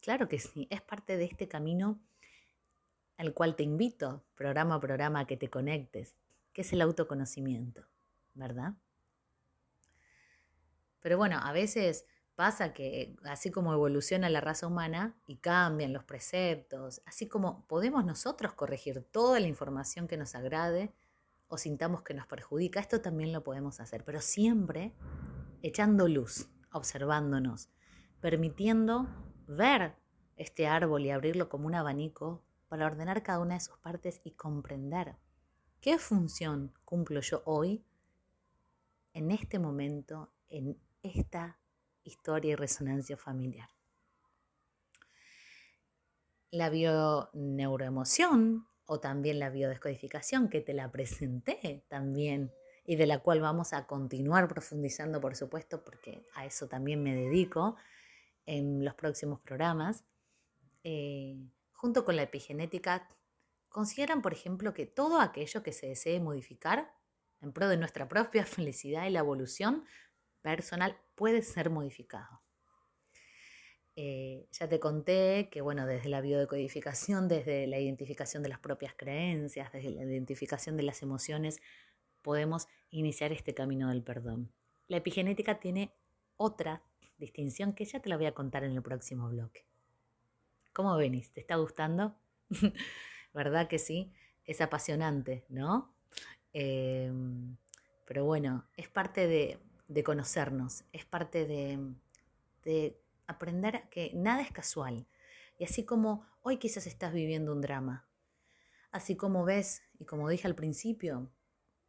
Claro 0.00 0.28
que 0.28 0.38
sí, 0.38 0.66
es 0.70 0.82
parte 0.82 1.16
de 1.16 1.24
este 1.24 1.48
camino 1.48 2.00
al 3.16 3.32
cual 3.32 3.56
te 3.56 3.62
invito, 3.62 4.24
programa 4.34 4.74
a 4.74 4.80
programa, 4.80 5.20
a 5.20 5.26
que 5.26 5.36
te 5.36 5.48
conectes, 5.48 6.16
que 6.52 6.62
es 6.62 6.72
el 6.72 6.82
autoconocimiento, 6.82 7.86
¿verdad? 8.34 8.74
Pero 11.00 11.16
bueno, 11.16 11.38
a 11.40 11.52
veces 11.52 12.06
pasa 12.34 12.72
que 12.72 13.16
así 13.24 13.50
como 13.50 13.72
evoluciona 13.72 14.28
la 14.28 14.40
raza 14.40 14.66
humana 14.66 15.16
y 15.26 15.36
cambian 15.36 15.92
los 15.92 16.04
preceptos, 16.04 17.02
así 17.06 17.28
como 17.28 17.66
podemos 17.66 18.04
nosotros 18.04 18.52
corregir 18.54 19.02
toda 19.10 19.40
la 19.40 19.46
información 19.46 20.08
que 20.08 20.16
nos 20.16 20.34
agrade 20.34 20.92
o 21.48 21.58
sintamos 21.58 22.02
que 22.02 22.14
nos 22.14 22.26
perjudica, 22.26 22.80
esto 22.80 23.00
también 23.00 23.32
lo 23.32 23.44
podemos 23.44 23.80
hacer, 23.80 24.04
pero 24.04 24.20
siempre 24.20 24.94
echando 25.62 26.08
luz, 26.08 26.48
observándonos, 26.72 27.70
permitiendo 28.20 29.06
ver 29.46 29.94
este 30.36 30.66
árbol 30.66 31.04
y 31.04 31.10
abrirlo 31.10 31.48
como 31.48 31.66
un 31.66 31.74
abanico 31.74 32.42
para 32.68 32.86
ordenar 32.86 33.22
cada 33.22 33.38
una 33.38 33.54
de 33.54 33.60
sus 33.60 33.78
partes 33.78 34.20
y 34.24 34.32
comprender 34.32 35.16
qué 35.80 35.98
función 35.98 36.72
cumplo 36.84 37.20
yo 37.20 37.42
hoy, 37.44 37.84
en 39.12 39.30
este 39.30 39.60
momento, 39.60 40.32
en 40.48 40.76
esta 41.02 41.58
historia 42.04 42.52
y 42.52 42.54
resonancia 42.54 43.16
familiar. 43.16 43.68
La 46.50 46.70
bioneuroemoción 46.70 48.68
o 48.86 49.00
también 49.00 49.40
la 49.40 49.50
biodescodificación 49.50 50.48
que 50.48 50.60
te 50.60 50.74
la 50.74 50.92
presenté 50.92 51.84
también 51.88 52.52
y 52.84 52.96
de 52.96 53.06
la 53.06 53.18
cual 53.20 53.40
vamos 53.40 53.72
a 53.72 53.86
continuar 53.86 54.46
profundizando, 54.46 55.20
por 55.20 55.34
supuesto, 55.36 55.82
porque 55.82 56.26
a 56.34 56.44
eso 56.44 56.68
también 56.68 57.02
me 57.02 57.14
dedico 57.14 57.76
en 58.46 58.84
los 58.84 58.94
próximos 58.94 59.40
programas, 59.40 60.04
eh, 60.82 61.38
junto 61.72 62.04
con 62.04 62.16
la 62.16 62.22
epigenética, 62.22 63.08
consideran, 63.70 64.20
por 64.20 64.34
ejemplo, 64.34 64.74
que 64.74 64.86
todo 64.86 65.20
aquello 65.20 65.62
que 65.62 65.72
se 65.72 65.88
desee 65.88 66.20
modificar 66.20 66.94
en 67.40 67.52
pro 67.52 67.68
de 67.68 67.78
nuestra 67.78 68.06
propia 68.06 68.44
felicidad 68.46 69.06
y 69.06 69.10
la 69.10 69.20
evolución 69.20 69.84
personal 70.44 71.00
puede 71.14 71.40
ser 71.40 71.70
modificado. 71.70 72.42
Eh, 73.96 74.46
ya 74.52 74.68
te 74.68 74.78
conté 74.78 75.48
que, 75.50 75.62
bueno, 75.62 75.86
desde 75.86 76.10
la 76.10 76.20
biodecodificación, 76.20 77.28
desde 77.28 77.66
la 77.66 77.78
identificación 77.78 78.42
de 78.42 78.50
las 78.50 78.58
propias 78.58 78.94
creencias, 78.94 79.72
desde 79.72 79.90
la 79.90 80.04
identificación 80.04 80.76
de 80.76 80.82
las 80.82 81.02
emociones, 81.02 81.62
podemos 82.20 82.68
iniciar 82.90 83.32
este 83.32 83.54
camino 83.54 83.88
del 83.88 84.02
perdón. 84.02 84.52
La 84.86 84.98
epigenética 84.98 85.60
tiene 85.60 85.94
otra 86.36 86.82
distinción 87.16 87.72
que 87.72 87.86
ya 87.86 88.00
te 88.00 88.10
la 88.10 88.18
voy 88.18 88.26
a 88.26 88.34
contar 88.34 88.64
en 88.64 88.72
el 88.72 88.82
próximo 88.82 89.30
bloque. 89.30 89.66
¿Cómo 90.74 90.94
venís? 90.96 91.32
¿Te 91.32 91.40
está 91.40 91.56
gustando? 91.56 92.16
¿Verdad 93.32 93.66
que 93.66 93.78
sí? 93.78 94.12
Es 94.44 94.60
apasionante, 94.60 95.46
¿no? 95.48 95.94
Em, 96.52 97.56
pero 98.04 98.26
bueno, 98.26 98.66
es 98.76 98.88
parte 98.88 99.26
de, 99.26 99.58
de 99.88 100.02
conocernos, 100.02 100.84
es 100.92 101.04
parte 101.04 101.46
de, 101.46 101.78
de 102.64 102.98
aprender 103.26 103.88
que 103.90 104.12
nada 104.14 104.42
es 104.42 104.52
casual. 104.52 105.06
Y 105.58 105.64
así 105.64 105.84
como 105.84 106.26
hoy 106.42 106.58
quizás 106.58 106.86
estás 106.86 107.12
viviendo 107.12 107.52
un 107.52 107.60
drama, 107.60 108.06
así 108.90 109.16
como 109.16 109.44
ves, 109.44 109.82
y 109.98 110.04
como 110.04 110.28
dije 110.28 110.46
al 110.46 110.54
principio, 110.54 111.30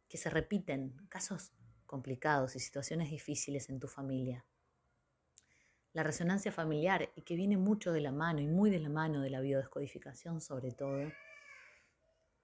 que 0.08 0.18
se 0.18 0.30
repiten 0.30 0.94
casos 1.08 1.52
complicados 1.86 2.56
y 2.56 2.60
situaciones 2.60 3.10
difíciles 3.10 3.68
en 3.70 3.80
tu 3.80 3.88
familia. 3.88 4.44
La 5.92 6.02
resonancia 6.02 6.52
familiar, 6.52 7.10
y 7.14 7.22
que 7.22 7.36
viene 7.36 7.56
mucho 7.56 7.92
de 7.92 8.00
la 8.00 8.12
mano, 8.12 8.40
y 8.40 8.46
muy 8.46 8.70
de 8.70 8.80
la 8.80 8.90
mano 8.90 9.22
de 9.22 9.30
la 9.30 9.40
biodescodificación 9.40 10.40
sobre 10.40 10.72
todo, 10.72 11.10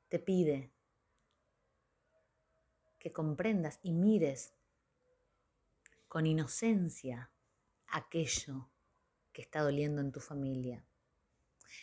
te 0.08 0.18
pide 0.18 0.70
que 2.98 3.12
comprendas 3.12 3.78
y 3.82 3.92
mires 3.92 4.54
con 6.12 6.26
inocencia 6.26 7.30
aquello 7.86 8.68
que 9.32 9.40
está 9.40 9.62
doliendo 9.62 10.02
en 10.02 10.12
tu 10.12 10.20
familia. 10.20 10.84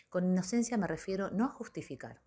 Con 0.08 0.24
inocencia 0.24 0.78
me 0.78 0.86
refiero 0.86 1.32
no 1.32 1.46
a 1.46 1.50
justificar, 1.50 2.22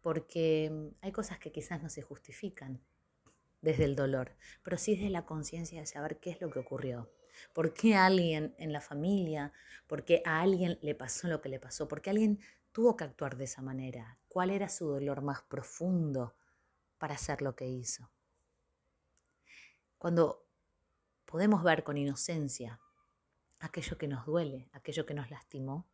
porque 0.00 0.90
hay 1.02 1.12
cosas 1.12 1.38
que 1.38 1.52
quizás 1.52 1.84
no 1.84 1.88
se 1.88 2.02
justifican 2.02 2.82
desde 3.62 3.84
el 3.84 3.94
dolor, 3.94 4.34
pero 4.64 4.76
sí 4.76 4.96
desde 4.96 5.08
la 5.08 5.24
conciencia 5.24 5.78
de 5.78 5.86
saber 5.86 6.18
qué 6.18 6.30
es 6.30 6.40
lo 6.40 6.50
que 6.50 6.58
ocurrió. 6.58 7.12
¿Por 7.52 7.72
qué 7.72 7.94
a 7.94 8.06
alguien 8.06 8.56
en 8.58 8.72
la 8.72 8.80
familia, 8.80 9.52
por 9.86 10.04
qué 10.04 10.20
a 10.24 10.40
alguien 10.40 10.80
le 10.82 10.96
pasó 10.96 11.28
lo 11.28 11.40
que 11.40 11.48
le 11.48 11.60
pasó? 11.60 11.86
¿Por 11.86 12.02
qué 12.02 12.10
alguien 12.10 12.40
tuvo 12.72 12.96
que 12.96 13.04
actuar 13.04 13.36
de 13.36 13.44
esa 13.44 13.62
manera? 13.62 14.18
¿Cuál 14.26 14.50
era 14.50 14.68
su 14.68 14.88
dolor 14.88 15.22
más 15.22 15.42
profundo 15.42 16.34
para 16.98 17.14
hacer 17.14 17.40
lo 17.40 17.54
que 17.54 17.68
hizo? 17.68 18.10
Cuando 20.04 20.46
podemos 21.24 21.62
ver 21.62 21.82
con 21.82 21.96
inocencia 21.96 22.78
aquello 23.58 23.96
que 23.96 24.06
nos 24.06 24.26
duele, 24.26 24.68
aquello 24.74 25.06
que 25.06 25.14
nos 25.14 25.30
lastimó, 25.30 25.88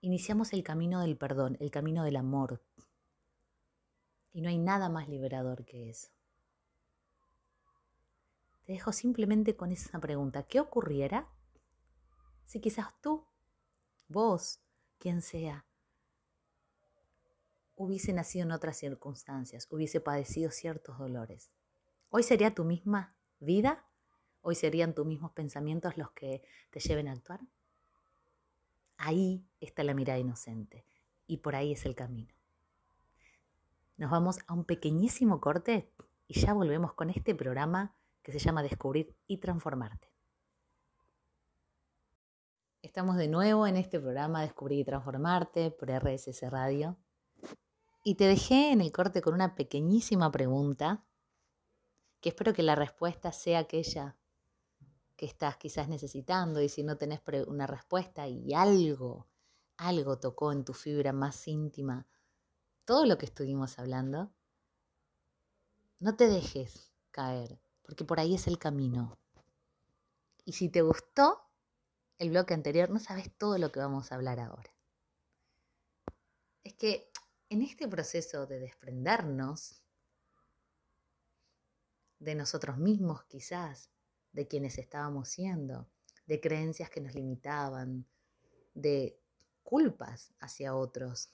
iniciamos 0.00 0.52
el 0.52 0.62
camino 0.62 1.00
del 1.00 1.16
perdón, 1.16 1.56
el 1.58 1.72
camino 1.72 2.04
del 2.04 2.14
amor. 2.14 2.62
Y 4.32 4.42
no 4.42 4.48
hay 4.48 4.58
nada 4.58 4.88
más 4.88 5.08
liberador 5.08 5.64
que 5.64 5.90
eso. 5.90 6.12
Te 8.62 8.74
dejo 8.74 8.92
simplemente 8.92 9.56
con 9.56 9.72
esa 9.72 9.98
pregunta. 9.98 10.44
¿Qué 10.44 10.60
ocurriera 10.60 11.28
si 12.44 12.60
quizás 12.60 12.94
tú, 13.00 13.26
vos, 14.06 14.60
quien 15.00 15.20
sea, 15.20 15.66
hubiese 17.74 18.12
nacido 18.12 18.44
en 18.44 18.52
otras 18.52 18.76
circunstancias, 18.76 19.66
hubiese 19.68 20.00
padecido 20.00 20.52
ciertos 20.52 20.96
dolores? 20.96 21.50
¿Hoy 22.10 22.22
sería 22.22 22.54
tu 22.54 22.64
misma 22.64 23.14
vida? 23.40 23.84
¿Hoy 24.40 24.54
serían 24.54 24.94
tus 24.94 25.04
mismos 25.06 25.32
pensamientos 25.32 25.96
los 25.96 26.12
que 26.12 26.42
te 26.70 26.80
lleven 26.80 27.08
a 27.08 27.12
actuar? 27.12 27.40
Ahí 28.96 29.44
está 29.60 29.82
la 29.82 29.94
mirada 29.94 30.18
inocente 30.18 30.84
y 31.26 31.38
por 31.38 31.56
ahí 31.56 31.72
es 31.72 31.84
el 31.84 31.94
camino. 31.94 32.32
Nos 33.96 34.10
vamos 34.10 34.38
a 34.46 34.54
un 34.54 34.64
pequeñísimo 34.64 35.40
corte 35.40 35.90
y 36.28 36.40
ya 36.40 36.52
volvemos 36.52 36.92
con 36.92 37.10
este 37.10 37.34
programa 37.34 37.94
que 38.22 38.32
se 38.32 38.38
llama 38.38 38.62
Descubrir 38.62 39.14
y 39.26 39.38
Transformarte. 39.38 40.08
Estamos 42.82 43.16
de 43.16 43.28
nuevo 43.28 43.66
en 43.66 43.76
este 43.76 43.98
programa 43.98 44.42
Descubrir 44.42 44.80
y 44.80 44.84
Transformarte 44.84 45.70
por 45.72 45.90
RSS 45.90 46.50
Radio. 46.50 46.96
Y 48.04 48.14
te 48.14 48.24
dejé 48.24 48.70
en 48.70 48.80
el 48.80 48.92
corte 48.92 49.20
con 49.20 49.34
una 49.34 49.56
pequeñísima 49.56 50.30
pregunta 50.30 51.04
que 52.20 52.30
espero 52.30 52.52
que 52.52 52.62
la 52.62 52.74
respuesta 52.74 53.32
sea 53.32 53.60
aquella 53.60 54.16
que 55.16 55.26
estás 55.26 55.56
quizás 55.56 55.88
necesitando 55.88 56.60
y 56.60 56.68
si 56.68 56.82
no 56.82 56.96
tenés 56.96 57.20
una 57.46 57.66
respuesta 57.66 58.28
y 58.28 58.52
algo, 58.52 59.26
algo 59.78 60.18
tocó 60.18 60.52
en 60.52 60.64
tu 60.64 60.74
fibra 60.74 61.12
más 61.12 61.48
íntima, 61.48 62.06
todo 62.84 63.06
lo 63.06 63.18
que 63.18 63.26
estuvimos 63.26 63.78
hablando, 63.78 64.30
no 65.98 66.16
te 66.16 66.28
dejes 66.28 66.92
caer, 67.10 67.58
porque 67.82 68.04
por 68.04 68.20
ahí 68.20 68.34
es 68.34 68.46
el 68.46 68.58
camino. 68.58 69.18
Y 70.44 70.52
si 70.52 70.68
te 70.68 70.82
gustó 70.82 71.42
el 72.18 72.30
bloque 72.30 72.54
anterior, 72.54 72.90
no 72.90 72.98
sabes 72.98 73.30
todo 73.36 73.58
lo 73.58 73.72
que 73.72 73.80
vamos 73.80 74.12
a 74.12 74.14
hablar 74.14 74.38
ahora. 74.38 74.70
Es 76.62 76.74
que 76.74 77.10
en 77.48 77.62
este 77.62 77.88
proceso 77.88 78.46
de 78.46 78.58
desprendernos, 78.58 79.82
de 82.18 82.34
nosotros 82.34 82.78
mismos 82.78 83.24
quizás, 83.24 83.90
de 84.32 84.46
quienes 84.46 84.78
estábamos 84.78 85.28
siendo, 85.28 85.88
de 86.26 86.40
creencias 86.40 86.90
que 86.90 87.00
nos 87.00 87.14
limitaban, 87.14 88.06
de 88.74 89.18
culpas 89.62 90.32
hacia 90.40 90.74
otros, 90.74 91.30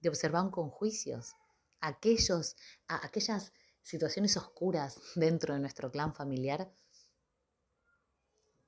de 0.00 0.08
observar 0.08 0.50
con 0.50 0.70
juicios 0.70 1.34
aquellos, 1.80 2.56
aquellas 2.86 3.52
situaciones 3.82 4.36
oscuras 4.36 5.00
dentro 5.14 5.54
de 5.54 5.60
nuestro 5.60 5.90
clan 5.90 6.14
familiar, 6.14 6.72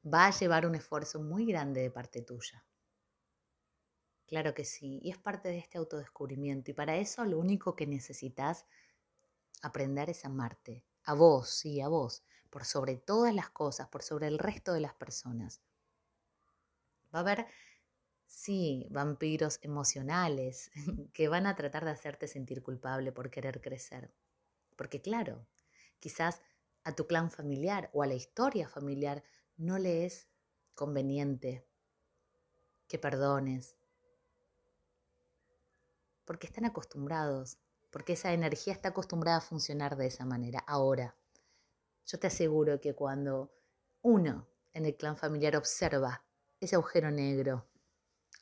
va 0.03 0.27
a 0.27 0.39
llevar 0.39 0.67
un 0.67 0.75
esfuerzo 0.75 1.21
muy 1.21 1.47
grande 1.47 1.83
de 1.83 1.91
parte 1.91 2.23
tuya. 2.23 2.65
Claro 4.27 4.55
que 4.55 4.65
sí, 4.65 5.01
y 5.03 5.11
es 5.11 5.19
parte 5.19 5.49
de 5.49 5.59
este 5.59 5.77
autodescubrimiento. 5.77 6.71
Y 6.71 6.75
para 6.75 6.97
eso 6.97 7.25
lo 7.25 7.39
único 7.39 7.75
que 7.75 7.87
necesitas 7.87 8.65
aprender 9.61 10.09
es 10.09 10.25
amarte, 10.25 10.85
a 11.11 11.15
vos, 11.15 11.49
sí, 11.49 11.81
a 11.81 11.89
vos, 11.89 12.23
por 12.51 12.65
sobre 12.65 12.97
todas 12.97 13.35
las 13.35 13.51
cosas, 13.51 13.89
por 13.89 14.05
sobre 14.05 14.29
el 14.29 14.39
resto 14.39 14.73
de 14.73 14.81
las 14.81 14.95
personas. 14.95 15.61
Va 17.13 17.19
a 17.19 17.23
haber, 17.23 17.47
sí, 18.27 18.87
vampiros 18.91 19.59
emocionales 19.63 20.71
que 21.13 21.27
van 21.27 21.47
a 21.47 21.57
tratar 21.57 21.85
de 21.85 21.91
hacerte 21.91 22.29
sentir 22.29 22.63
culpable 22.63 23.11
por 23.11 23.29
querer 23.29 23.61
crecer. 23.61 24.15
Porque 24.77 25.03
claro, 25.03 25.49
quizás 25.99 26.43
a 26.85 26.93
tu 26.93 27.09
clan 27.09 27.33
familiar 27.33 27.91
o 27.93 28.05
a 28.05 28.07
la 28.07 28.15
historia 28.15 28.69
familiar 28.69 29.25
no 29.57 29.79
le 29.79 30.07
es 30.07 30.29
conveniente 30.77 31.67
que 32.87 33.01
perdones, 33.01 33.77
porque 36.25 36.47
están 36.47 36.67
acostumbrados, 36.67 37.59
porque 37.91 38.15
esa 38.15 38.33
energía 38.33 38.73
está 38.73 38.91
acostumbrada 38.91 39.39
a 39.39 39.43
funcionar 39.43 39.97
de 39.97 40.07
esa 40.07 40.25
manera. 40.25 40.61
Ahora, 40.67 41.17
yo 42.07 42.19
te 42.19 42.27
aseguro 42.27 42.81
que 42.81 42.95
cuando 42.95 43.53
uno 44.03 44.49
en 44.73 44.87
el 44.87 44.97
clan 44.97 45.17
familiar 45.17 45.57
observa 45.57 46.25
ese 46.61 46.77
agujero 46.77 47.11
negro, 47.11 47.67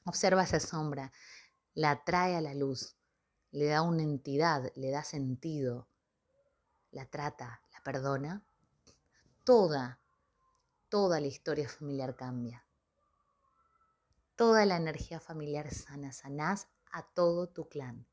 observa 0.05 0.43
esa 0.43 0.61
sombra, 0.61 1.13
la 1.75 2.05
trae 2.05 2.37
a 2.37 2.41
la 2.41 2.55
luz, 2.55 2.97
le 3.51 3.67
da 3.67 3.83
una 3.83 4.03
entidad, 4.03 4.73
le 4.75 4.91
da 4.91 5.05
sentido, 5.05 5.89
la 6.91 7.07
trata, 7.07 7.63
la 7.73 7.81
perdona, 7.83 8.45
toda, 9.45 10.01
toda 10.89 11.21
la 11.21 11.27
historia 11.27 11.69
familiar 11.69 12.17
cambia. 12.17 12.65
Toda 14.35 14.67
la 14.67 14.77
energía 14.77 15.21
familiar 15.21 15.73
sana, 15.73 16.13
sanás 16.13 16.69
a 16.91 17.03
todo 17.03 17.49
tu 17.49 17.69
clan, 17.69 18.07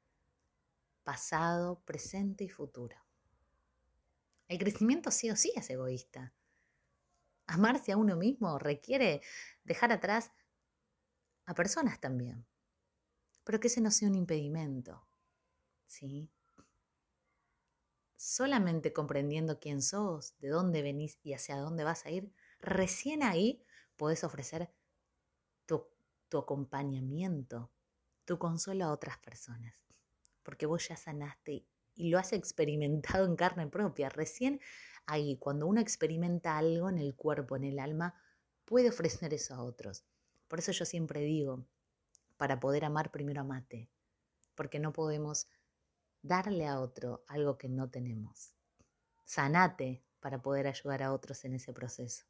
pasado, 1.05 1.81
presente 1.85 2.43
y 2.43 2.50
futuro. 2.50 2.97
El 4.50 4.57
crecimiento 4.59 5.12
sí 5.12 5.29
o 5.29 5.35
sí 5.35 5.53
es 5.55 5.69
egoísta. 5.69 6.33
Amarse 7.47 7.91
a 7.91 7.97
uno 7.97 8.17
mismo 8.17 8.59
requiere 8.59 9.21
dejar 9.63 9.91
atrás 9.91 10.31
a 11.45 11.53
personas 11.53 12.01
también, 12.01 12.45
pero 13.43 13.59
que 13.59 13.67
ese 13.67 13.81
no 13.81 13.91
sea 13.91 14.09
un 14.09 14.15
impedimento, 14.15 15.07
¿sí? 15.85 16.31
Solamente 18.15 18.91
comprendiendo 18.91 19.59
quién 19.59 19.83
sos, 19.83 20.35
de 20.39 20.50
dónde 20.50 20.81
venís 20.81 21.19
y 21.21 21.33
hacia 21.33 21.57
dónde 21.57 21.83
vas 21.83 22.05
a 22.07 22.09
ir, 22.09 22.33
recién 22.59 23.21
ahí 23.21 23.63
podés 23.95 24.24
ofrecer 24.24 24.74
tu, 25.67 25.88
tu 26.29 26.39
acompañamiento, 26.39 27.71
tu 28.25 28.39
consuelo 28.39 28.85
a 28.85 28.91
otras 28.91 29.19
personas, 29.19 29.85
porque 30.45 30.67
vos 30.67 30.87
ya 30.87 30.95
sanaste 30.95 31.65
y 31.95 32.09
lo 32.09 32.19
has 32.19 32.31
experimentado 32.31 33.25
en 33.25 33.35
carne 33.35 33.67
propia. 33.67 34.09
Recién 34.09 34.61
ahí, 35.05 35.37
cuando 35.37 35.67
uno 35.67 35.81
experimenta 35.81 36.57
algo 36.57 36.89
en 36.89 36.99
el 36.99 37.15
cuerpo, 37.15 37.55
en 37.55 37.65
el 37.65 37.79
alma, 37.79 38.15
puede 38.63 38.89
ofrecer 38.89 39.33
eso 39.33 39.55
a 39.55 39.63
otros. 39.63 40.05
Por 40.47 40.59
eso 40.59 40.71
yo 40.71 40.85
siempre 40.85 41.21
digo, 41.21 41.65
para 42.38 42.60
poder 42.60 42.86
amar, 42.86 43.12
primero 43.12 43.41
amate, 43.41 43.89
porque 44.53 44.79
no 44.79 44.93
podemos 44.93 45.47
darle 46.21 46.67
a 46.67 46.79
otro 46.79 47.23
algo 47.27 47.58
que 47.58 47.67
no 47.67 47.89
tenemos. 47.89 48.53
Sanate 49.25 50.03
para 50.19 50.41
poder 50.41 50.67
ayudar 50.67 51.03
a 51.03 51.13
otros 51.13 51.43
en 51.45 51.55
ese 51.55 51.73
proceso. 51.73 52.25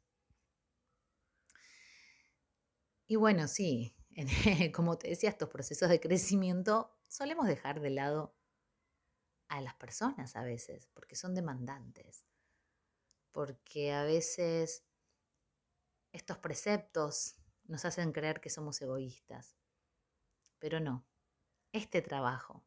Y 3.06 3.16
bueno, 3.16 3.46
sí, 3.46 3.94
como 4.74 4.98
te 4.98 5.08
decía, 5.08 5.30
estos 5.30 5.48
procesos 5.48 5.88
de 5.88 6.00
crecimiento 6.00 6.95
solemos 7.08 7.46
dejar 7.46 7.80
de 7.80 7.90
lado 7.90 8.36
a 9.48 9.60
las 9.60 9.74
personas 9.74 10.36
a 10.36 10.42
veces, 10.42 10.88
porque 10.92 11.16
son 11.16 11.34
demandantes, 11.34 12.24
porque 13.32 13.92
a 13.92 14.02
veces 14.02 14.84
estos 16.12 16.38
preceptos 16.38 17.36
nos 17.64 17.84
hacen 17.84 18.12
creer 18.12 18.40
que 18.40 18.50
somos 18.50 18.80
egoístas, 18.80 19.56
pero 20.58 20.80
no, 20.80 21.06
este 21.72 22.02
trabajo, 22.02 22.64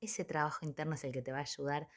ese 0.00 0.24
trabajo 0.24 0.64
interno 0.64 0.94
es 0.94 1.04
el 1.04 1.12
que 1.12 1.22
te 1.22 1.32
va 1.32 1.38
a 1.38 1.42
ayudar 1.42 1.88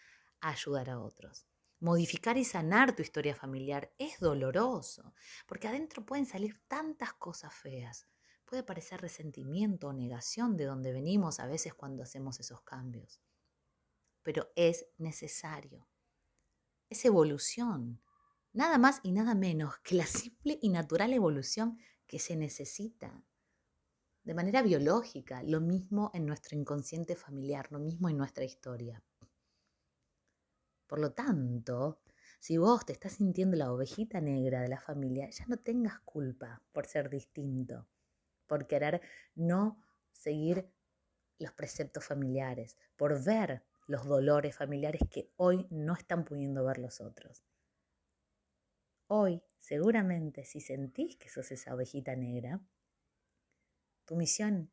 a 0.41 0.49
ayudar 0.49 0.89
a 0.89 0.99
otros. 0.99 1.45
Modificar 1.79 2.37
y 2.37 2.45
sanar 2.45 2.95
tu 2.95 3.01
historia 3.01 3.33
familiar 3.33 3.93
es 3.97 4.19
doloroso, 4.19 5.13
porque 5.47 5.67
adentro 5.67 6.05
pueden 6.05 6.25
salir 6.25 6.61
tantas 6.67 7.13
cosas 7.13 7.53
feas. 7.53 8.07
Puede 8.51 8.61
parecer 8.61 9.01
resentimiento 9.01 9.87
o 9.87 9.93
negación 9.93 10.57
de 10.57 10.65
donde 10.65 10.93
venimos 10.93 11.39
a 11.39 11.47
veces 11.47 11.73
cuando 11.73 12.03
hacemos 12.03 12.39
esos 12.39 12.61
cambios 12.61 13.19
pero 14.23 14.51
es 14.55 14.87
necesario. 14.97 15.87
Es 16.89 17.05
evolución, 17.05 18.01
nada 18.53 18.77
más 18.77 18.99
y 19.03 19.11
nada 19.11 19.35
menos 19.35 19.79
que 19.79 19.95
la 19.95 20.05
simple 20.05 20.59
y 20.61 20.69
natural 20.69 21.13
evolución 21.13 21.79
que 22.05 22.19
se 22.19 22.35
necesita 22.35 23.23
de 24.23 24.33
manera 24.35 24.61
biológica, 24.61 25.41
lo 25.41 25.61
mismo 25.61 26.11
en 26.13 26.27
nuestro 26.27 26.55
inconsciente 26.55 27.15
familiar, 27.15 27.71
lo 27.71 27.79
mismo 27.79 28.07
en 28.07 28.17
nuestra 28.17 28.43
historia. 28.43 29.01
Por 30.85 30.99
lo 30.99 31.13
tanto, 31.13 32.01
si 32.39 32.57
vos 32.57 32.85
te 32.85 32.93
estás 32.93 33.13
sintiendo 33.13 33.57
la 33.57 33.71
ovejita 33.71 34.21
negra 34.21 34.61
de 34.61 34.67
la 34.67 34.79
familia, 34.79 35.27
ya 35.31 35.47
no 35.47 35.57
tengas 35.57 36.01
culpa 36.01 36.61
por 36.71 36.85
ser 36.85 37.09
distinto, 37.09 37.87
por 38.51 38.67
querer 38.67 38.99
no 39.33 39.81
seguir 40.11 40.69
los 41.39 41.53
preceptos 41.53 42.03
familiares, 42.03 42.77
por 42.97 43.23
ver 43.23 43.63
los 43.87 44.05
dolores 44.05 44.57
familiares 44.57 45.03
que 45.09 45.31
hoy 45.37 45.67
no 45.69 45.93
están 45.93 46.25
pudiendo 46.25 46.65
ver 46.65 46.77
los 46.77 46.99
otros. 46.99 47.45
Hoy, 49.07 49.41
seguramente, 49.57 50.43
si 50.43 50.59
sentís 50.59 51.15
que 51.15 51.29
sos 51.29 51.49
esa 51.53 51.73
ovejita 51.73 52.13
negra, 52.17 52.59
tu 54.03 54.17
misión 54.17 54.69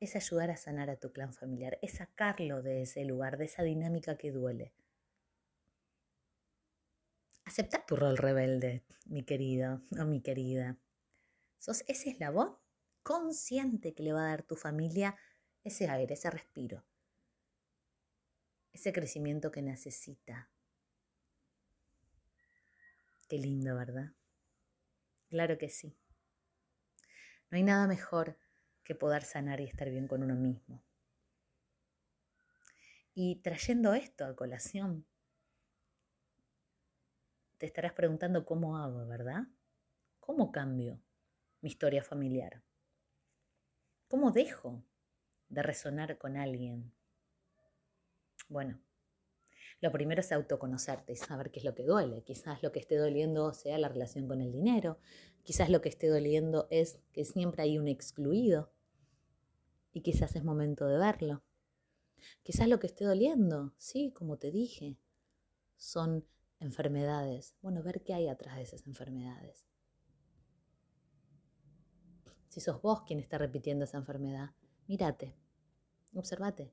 es 0.00 0.16
ayudar 0.16 0.50
a 0.50 0.56
sanar 0.56 0.90
a 0.90 0.96
tu 0.96 1.12
clan 1.12 1.34
familiar, 1.34 1.78
es 1.80 1.92
sacarlo 1.92 2.60
de 2.60 2.82
ese 2.82 3.04
lugar, 3.04 3.38
de 3.38 3.44
esa 3.44 3.62
dinámica 3.62 4.18
que 4.18 4.32
duele. 4.32 4.72
Acepta 7.44 7.86
tu 7.86 7.94
rol 7.94 8.16
rebelde, 8.16 8.82
mi 9.06 9.22
querido 9.22 9.80
o 9.96 10.04
mi 10.06 10.20
querida. 10.20 10.76
Sos 11.58 11.84
ese 11.88 12.10
eslabón 12.10 12.56
consciente 13.02 13.94
que 13.94 14.02
le 14.02 14.12
va 14.12 14.26
a 14.26 14.30
dar 14.30 14.42
tu 14.42 14.54
familia 14.54 15.16
ese 15.64 15.88
aire, 15.88 16.14
ese 16.14 16.30
respiro, 16.30 16.84
ese 18.72 18.92
crecimiento 18.92 19.50
que 19.50 19.62
necesita. 19.62 20.50
Qué 23.28 23.38
lindo, 23.38 23.74
¿verdad? 23.76 24.12
Claro 25.28 25.58
que 25.58 25.68
sí. 25.68 25.96
No 27.50 27.56
hay 27.56 27.62
nada 27.62 27.86
mejor 27.86 28.38
que 28.84 28.94
poder 28.94 29.24
sanar 29.24 29.60
y 29.60 29.64
estar 29.64 29.90
bien 29.90 30.06
con 30.06 30.22
uno 30.22 30.34
mismo. 30.34 30.82
Y 33.14 33.36
trayendo 33.42 33.94
esto 33.94 34.24
a 34.24 34.36
colación, 34.36 35.06
te 37.58 37.66
estarás 37.66 37.92
preguntando 37.92 38.46
cómo 38.46 38.78
hago, 38.78 39.06
¿verdad? 39.06 39.48
¿Cómo 40.20 40.52
cambio 40.52 41.02
mi 41.60 41.68
historia 41.68 42.02
familiar? 42.02 42.62
¿Cómo 44.08 44.30
dejo 44.30 44.82
de 45.48 45.62
resonar 45.62 46.18
con 46.18 46.36
alguien 46.36 46.92
bueno, 48.48 48.80
lo 49.80 49.92
primero 49.92 50.22
es 50.22 50.32
autoconocerte 50.32 51.12
y 51.12 51.16
saber 51.16 51.50
qué 51.50 51.58
es 51.58 51.64
lo 51.64 51.74
que 51.74 51.84
duele. 51.84 52.22
Quizás 52.22 52.62
lo 52.62 52.72
que 52.72 52.80
esté 52.80 52.96
doliendo 52.96 53.52
sea 53.52 53.78
la 53.78 53.88
relación 53.88 54.26
con 54.26 54.40
el 54.40 54.52
dinero. 54.52 54.98
Quizás 55.42 55.68
lo 55.68 55.82
que 55.82 55.90
esté 55.90 56.08
doliendo 56.08 56.66
es 56.70 56.98
que 57.12 57.26
siempre 57.26 57.62
hay 57.62 57.78
un 57.78 57.88
excluido. 57.88 58.72
Y 59.92 60.00
quizás 60.00 60.34
es 60.34 60.44
momento 60.44 60.86
de 60.86 60.98
verlo. 60.98 61.42
Quizás 62.42 62.68
lo 62.68 62.80
que 62.80 62.86
esté 62.86 63.04
doliendo, 63.04 63.74
sí, 63.76 64.12
como 64.12 64.38
te 64.38 64.50
dije, 64.50 64.98
son 65.76 66.26
enfermedades. 66.58 67.54
Bueno, 67.60 67.82
ver 67.82 68.02
qué 68.02 68.14
hay 68.14 68.28
atrás 68.28 68.56
de 68.56 68.62
esas 68.62 68.86
enfermedades. 68.86 69.67
Si 72.58 72.64
sos 72.64 72.82
vos 72.82 73.02
quien 73.02 73.20
está 73.20 73.38
repitiendo 73.38 73.84
esa 73.84 73.98
enfermedad, 73.98 74.50
mírate, 74.88 75.32
observate, 76.12 76.72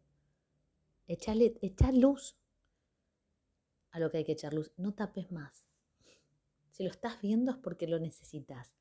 Echale, 1.07 1.59
luz 1.93 2.35
a 3.91 3.99
lo 3.99 4.09
que 4.09 4.17
hay 4.17 4.23
que 4.23 4.31
echar 4.31 4.51
luz. 4.51 4.71
No 4.77 4.95
tapes 4.95 5.31
más. 5.31 5.67
Si 6.71 6.83
lo 6.83 6.89
estás 6.89 7.21
viendo 7.21 7.51
es 7.51 7.57
porque 7.57 7.85
lo 7.85 7.99
necesitas. 7.99 8.73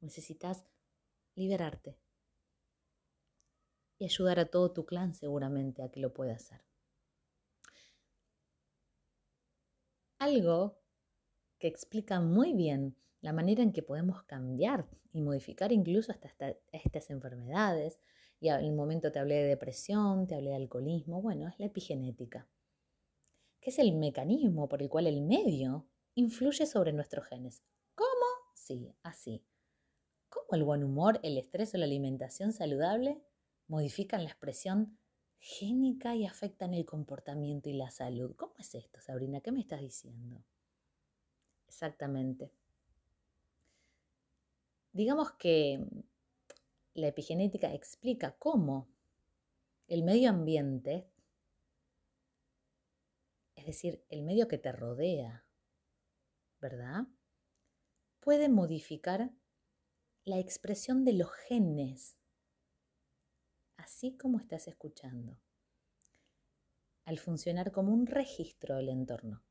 Necesitas 0.00 0.64
liberarte 1.34 1.98
y 3.98 4.06
ayudar 4.06 4.40
a 4.40 4.46
todo 4.46 4.72
tu 4.72 4.86
clan 4.86 5.14
seguramente 5.14 5.82
a 5.82 5.90
que 5.90 6.00
lo 6.00 6.14
pueda 6.14 6.36
hacer. 6.36 6.62
Algo 10.16 10.78
que 11.58 11.68
explica 11.68 12.18
muy 12.22 12.54
bien 12.54 12.96
la 13.22 13.32
manera 13.32 13.62
en 13.62 13.72
que 13.72 13.82
podemos 13.82 14.24
cambiar 14.24 14.86
y 15.12 15.22
modificar 15.22 15.72
incluso 15.72 16.12
hasta, 16.12 16.56
estas 16.72 17.08
enfermedades. 17.10 18.00
Y 18.40 18.48
en 18.48 18.64
un 18.64 18.76
momento 18.76 19.12
te 19.12 19.20
hablé 19.20 19.36
de 19.36 19.48
depresión, 19.48 20.26
te 20.26 20.34
hablé 20.34 20.50
de 20.50 20.56
alcoholismo. 20.56 21.22
Bueno, 21.22 21.48
es 21.48 21.58
la 21.60 21.66
epigenética, 21.66 22.48
que 23.60 23.70
es 23.70 23.78
el 23.78 23.94
mecanismo 23.94 24.68
por 24.68 24.82
el 24.82 24.88
cual 24.88 25.06
el 25.06 25.22
medio 25.22 25.86
influye 26.14 26.66
sobre 26.66 26.92
nuestros 26.92 27.26
genes. 27.26 27.62
¿Cómo? 27.94 28.26
Sí, 28.54 28.92
así. 29.04 29.44
¿Cómo 30.28 30.48
el 30.52 30.64
buen 30.64 30.82
humor, 30.82 31.20
el 31.22 31.38
estrés 31.38 31.74
o 31.74 31.78
la 31.78 31.84
alimentación 31.84 32.52
saludable 32.52 33.22
modifican 33.68 34.24
la 34.24 34.30
expresión 34.30 34.98
génica 35.38 36.16
y 36.16 36.26
afectan 36.26 36.74
el 36.74 36.84
comportamiento 36.84 37.70
y 37.70 37.74
la 37.74 37.90
salud? 37.90 38.34
¿Cómo 38.34 38.54
es 38.58 38.74
esto, 38.74 39.00
Sabrina? 39.00 39.40
¿Qué 39.40 39.52
me 39.52 39.60
estás 39.60 39.80
diciendo? 39.80 40.42
Exactamente. 41.68 42.50
Digamos 44.92 45.32
que 45.32 45.86
la 46.92 47.08
epigenética 47.08 47.72
explica 47.72 48.36
cómo 48.38 48.88
el 49.86 50.02
medio 50.02 50.28
ambiente, 50.28 51.10
es 53.56 53.64
decir, 53.64 54.04
el 54.10 54.22
medio 54.22 54.48
que 54.48 54.58
te 54.58 54.70
rodea, 54.70 55.46
¿verdad? 56.60 57.06
Puede 58.20 58.50
modificar 58.50 59.32
la 60.24 60.38
expresión 60.38 61.04
de 61.04 61.14
los 61.14 61.32
genes, 61.32 62.18
así 63.78 64.16
como 64.18 64.38
estás 64.38 64.68
escuchando, 64.68 65.40
al 67.06 67.18
funcionar 67.18 67.72
como 67.72 67.94
un 67.94 68.06
registro 68.06 68.76
del 68.76 68.90
entorno. 68.90 69.42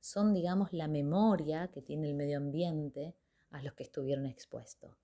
Son, 0.00 0.32
digamos, 0.32 0.72
la 0.72 0.88
memoria 0.88 1.70
que 1.70 1.82
tiene 1.82 2.08
el 2.08 2.14
medio 2.14 2.38
ambiente 2.38 3.14
a 3.50 3.62
los 3.62 3.74
que 3.74 3.84
estuvieron 3.84 4.26
expuestos. 4.26 4.96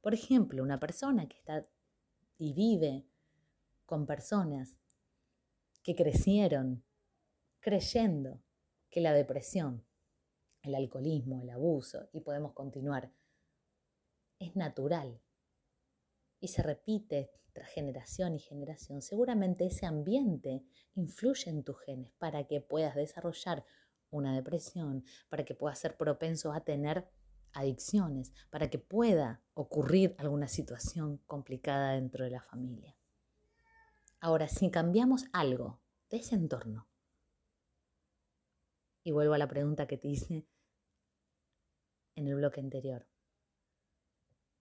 Por 0.00 0.14
ejemplo, 0.14 0.62
una 0.62 0.80
persona 0.80 1.28
que 1.28 1.36
está 1.36 1.66
y 2.38 2.52
vive 2.52 3.06
con 3.86 4.06
personas 4.06 4.78
que 5.82 5.94
crecieron 5.94 6.82
creyendo 7.60 8.42
que 8.90 9.00
la 9.00 9.12
depresión, 9.12 9.84
el 10.62 10.74
alcoholismo, 10.74 11.40
el 11.40 11.50
abuso, 11.50 12.08
y 12.12 12.20
podemos 12.20 12.52
continuar, 12.52 13.12
es 14.38 14.56
natural 14.56 15.20
y 16.40 16.48
se 16.48 16.62
repite 16.62 17.30
tras 17.52 17.68
generación 17.70 18.34
y 18.34 18.38
generación, 18.40 19.02
seguramente 19.02 19.66
ese 19.66 19.86
ambiente 19.86 20.64
influye 20.94 21.50
en 21.50 21.62
tus 21.62 21.78
genes 21.80 22.12
para 22.18 22.46
que 22.46 22.60
puedas 22.60 22.96
desarrollar 22.96 23.64
una 24.10 24.34
depresión, 24.34 25.04
para 25.28 25.44
que 25.44 25.54
puedas 25.54 25.78
ser 25.78 25.96
propenso 25.96 26.52
a 26.52 26.64
tener 26.64 27.06
adicciones, 27.52 28.32
para 28.50 28.70
que 28.70 28.78
pueda 28.78 29.42
ocurrir 29.54 30.14
alguna 30.18 30.48
situación 30.48 31.18
complicada 31.26 31.92
dentro 31.92 32.24
de 32.24 32.30
la 32.30 32.42
familia. 32.42 32.96
Ahora, 34.20 34.48
si 34.48 34.70
cambiamos 34.70 35.26
algo 35.32 35.80
de 36.10 36.18
ese 36.18 36.34
entorno, 36.34 36.88
y 39.04 39.10
vuelvo 39.10 39.34
a 39.34 39.38
la 39.38 39.48
pregunta 39.48 39.86
que 39.86 39.98
te 39.98 40.08
hice 40.08 40.46
en 42.14 42.28
el 42.28 42.36
bloque 42.36 42.60
anterior, 42.60 43.06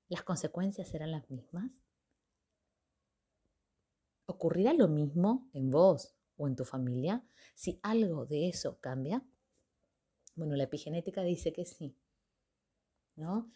¿las 0.08 0.23
consecuencias 0.23 0.88
serán 0.88 1.12
las 1.12 1.30
mismas? 1.30 1.71
¿Ocurrirá 4.25 4.73
lo 4.73 4.88
mismo 4.88 5.49
en 5.54 5.69
vos 5.69 6.15
o 6.38 6.47
en 6.47 6.56
tu 6.56 6.65
familia 6.65 7.23
si 7.54 7.80
algo 7.84 8.25
de 8.25 8.49
eso 8.49 8.80
cambia? 8.80 9.23
Bueno, 10.36 10.56
la 10.56 10.63
epigenética 10.63 11.21
dice 11.21 11.54
que 11.54 11.65
sí. 11.65 11.95
¿No? 13.15 13.52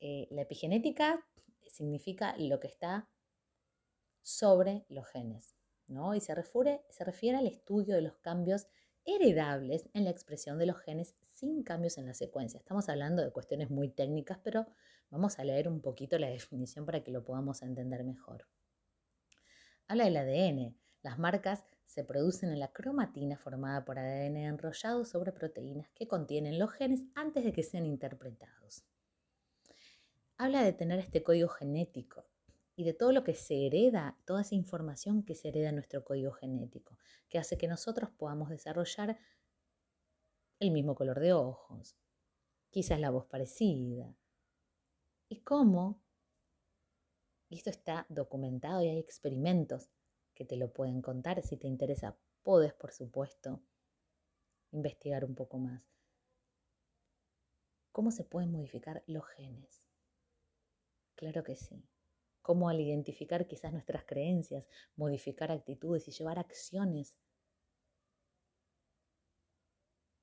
Eh, 0.00 0.28
la 0.30 0.42
epigenética 0.42 1.24
significa 1.66 2.34
lo 2.38 2.60
que 2.60 2.68
está 2.68 3.08
sobre 4.22 4.84
los 4.88 5.06
genes, 5.08 5.56
¿no? 5.86 6.14
Y 6.14 6.20
se 6.20 6.34
refiere, 6.34 6.82
se 6.90 7.04
refiere 7.04 7.38
al 7.38 7.46
estudio 7.46 7.94
de 7.94 8.02
los 8.02 8.16
cambios 8.18 8.66
heredables 9.04 9.88
en 9.92 10.04
la 10.04 10.10
expresión 10.10 10.58
de 10.58 10.66
los 10.66 10.78
genes 10.78 11.14
sin 11.22 11.62
cambios 11.62 11.98
en 11.98 12.06
la 12.06 12.14
secuencia. 12.14 12.58
Estamos 12.58 12.88
hablando 12.88 13.22
de 13.22 13.32
cuestiones 13.32 13.70
muy 13.70 13.88
técnicas, 13.90 14.38
pero 14.42 14.66
vamos 15.10 15.38
a 15.38 15.44
leer 15.44 15.68
un 15.68 15.80
poquito 15.80 16.18
la 16.18 16.28
definición 16.28 16.86
para 16.86 17.02
que 17.02 17.10
lo 17.10 17.24
podamos 17.24 17.62
entender 17.62 18.04
mejor. 18.04 18.46
Habla 19.88 20.04
del 20.04 20.16
ADN. 20.16 20.78
Las 21.02 21.18
marcas 21.18 21.64
se 21.86 22.02
producen 22.02 22.50
en 22.50 22.60
la 22.60 22.72
cromatina 22.72 23.36
formada 23.36 23.84
por 23.84 23.98
ADN 23.98 24.38
enrollado 24.38 25.04
sobre 25.04 25.32
proteínas 25.32 25.90
que 25.90 26.08
contienen 26.08 26.58
los 26.58 26.72
genes 26.72 27.04
antes 27.14 27.44
de 27.44 27.52
que 27.52 27.62
sean 27.62 27.84
interpretados 27.84 28.84
habla 30.36 30.62
de 30.62 30.72
tener 30.72 30.98
este 30.98 31.22
código 31.22 31.48
genético 31.48 32.24
y 32.76 32.84
de 32.84 32.92
todo 32.92 33.12
lo 33.12 33.22
que 33.22 33.34
se 33.34 33.66
hereda, 33.66 34.18
toda 34.24 34.42
esa 34.42 34.54
información 34.54 35.22
que 35.22 35.34
se 35.34 35.48
hereda 35.48 35.68
en 35.68 35.76
nuestro 35.76 36.04
código 36.04 36.32
genético, 36.32 36.98
que 37.28 37.38
hace 37.38 37.56
que 37.56 37.68
nosotros 37.68 38.10
podamos 38.10 38.50
desarrollar 38.50 39.18
el 40.58 40.70
mismo 40.70 40.94
color 40.94 41.20
de 41.20 41.32
ojos, 41.32 41.96
quizás 42.70 42.98
la 42.98 43.10
voz 43.10 43.26
parecida. 43.26 44.16
Y 45.28 45.40
cómo, 45.40 46.02
y 47.48 47.56
esto 47.56 47.70
está 47.70 48.06
documentado 48.08 48.82
y 48.82 48.88
hay 48.88 48.98
experimentos 48.98 49.90
que 50.34 50.44
te 50.44 50.56
lo 50.56 50.72
pueden 50.72 51.00
contar, 51.00 51.42
si 51.42 51.56
te 51.56 51.68
interesa, 51.68 52.16
puedes, 52.42 52.74
por 52.74 52.92
supuesto, 52.92 53.62
investigar 54.72 55.24
un 55.24 55.36
poco 55.36 55.58
más. 55.58 55.82
¿Cómo 57.92 58.10
se 58.10 58.24
pueden 58.24 58.50
modificar 58.50 59.04
los 59.06 59.24
genes? 59.28 59.83
Claro 61.16 61.44
que 61.44 61.56
sí. 61.56 61.84
Cómo 62.42 62.68
al 62.68 62.80
identificar 62.80 63.46
quizás 63.46 63.72
nuestras 63.72 64.04
creencias, 64.04 64.66
modificar 64.96 65.50
actitudes 65.50 66.06
y 66.08 66.10
llevar 66.10 66.38
acciones 66.38 67.14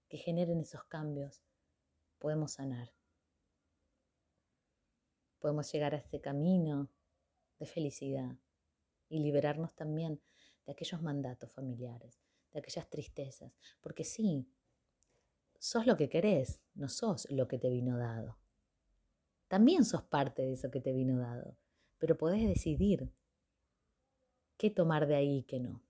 que 0.08 0.18
generen 0.18 0.60
esos 0.60 0.84
cambios, 0.84 1.42
podemos 2.20 2.54
sanar. 2.54 2.92
Podemos 5.40 5.72
llegar 5.72 5.96
a 5.96 5.98
ese 5.98 6.20
camino 6.20 6.90
de 7.58 7.66
felicidad 7.66 8.36
y 9.10 9.20
liberarnos 9.20 9.74
también 9.74 10.22
de 10.66 10.74
aquellos 10.74 11.02
mandatos 11.02 11.52
familiares, 11.52 12.20
de 12.52 12.60
aquellas 12.60 12.90
tristezas, 12.90 13.54
porque 13.80 14.04
sí, 14.04 14.48
sos 15.58 15.88
lo 15.88 15.96
que 15.96 16.10
querés, 16.10 16.62
no 16.76 16.90
sos 16.90 17.26
lo 17.32 17.48
que 17.48 17.58
te 17.58 17.70
vino 17.70 17.98
dado. 17.98 18.41
También 19.52 19.84
sos 19.84 20.04
parte 20.04 20.44
de 20.44 20.54
eso 20.54 20.72
que 20.72 20.80
te 20.80 20.94
vino 20.94 21.20
dado, 21.20 21.58
pero 21.98 22.18
podés 22.18 22.48
decidir 22.48 23.12
qué 24.56 24.70
tomar 24.70 25.08
de 25.08 25.16
ahí 25.16 25.40
y 25.40 25.44
qué 25.44 25.60
no. 25.60 25.84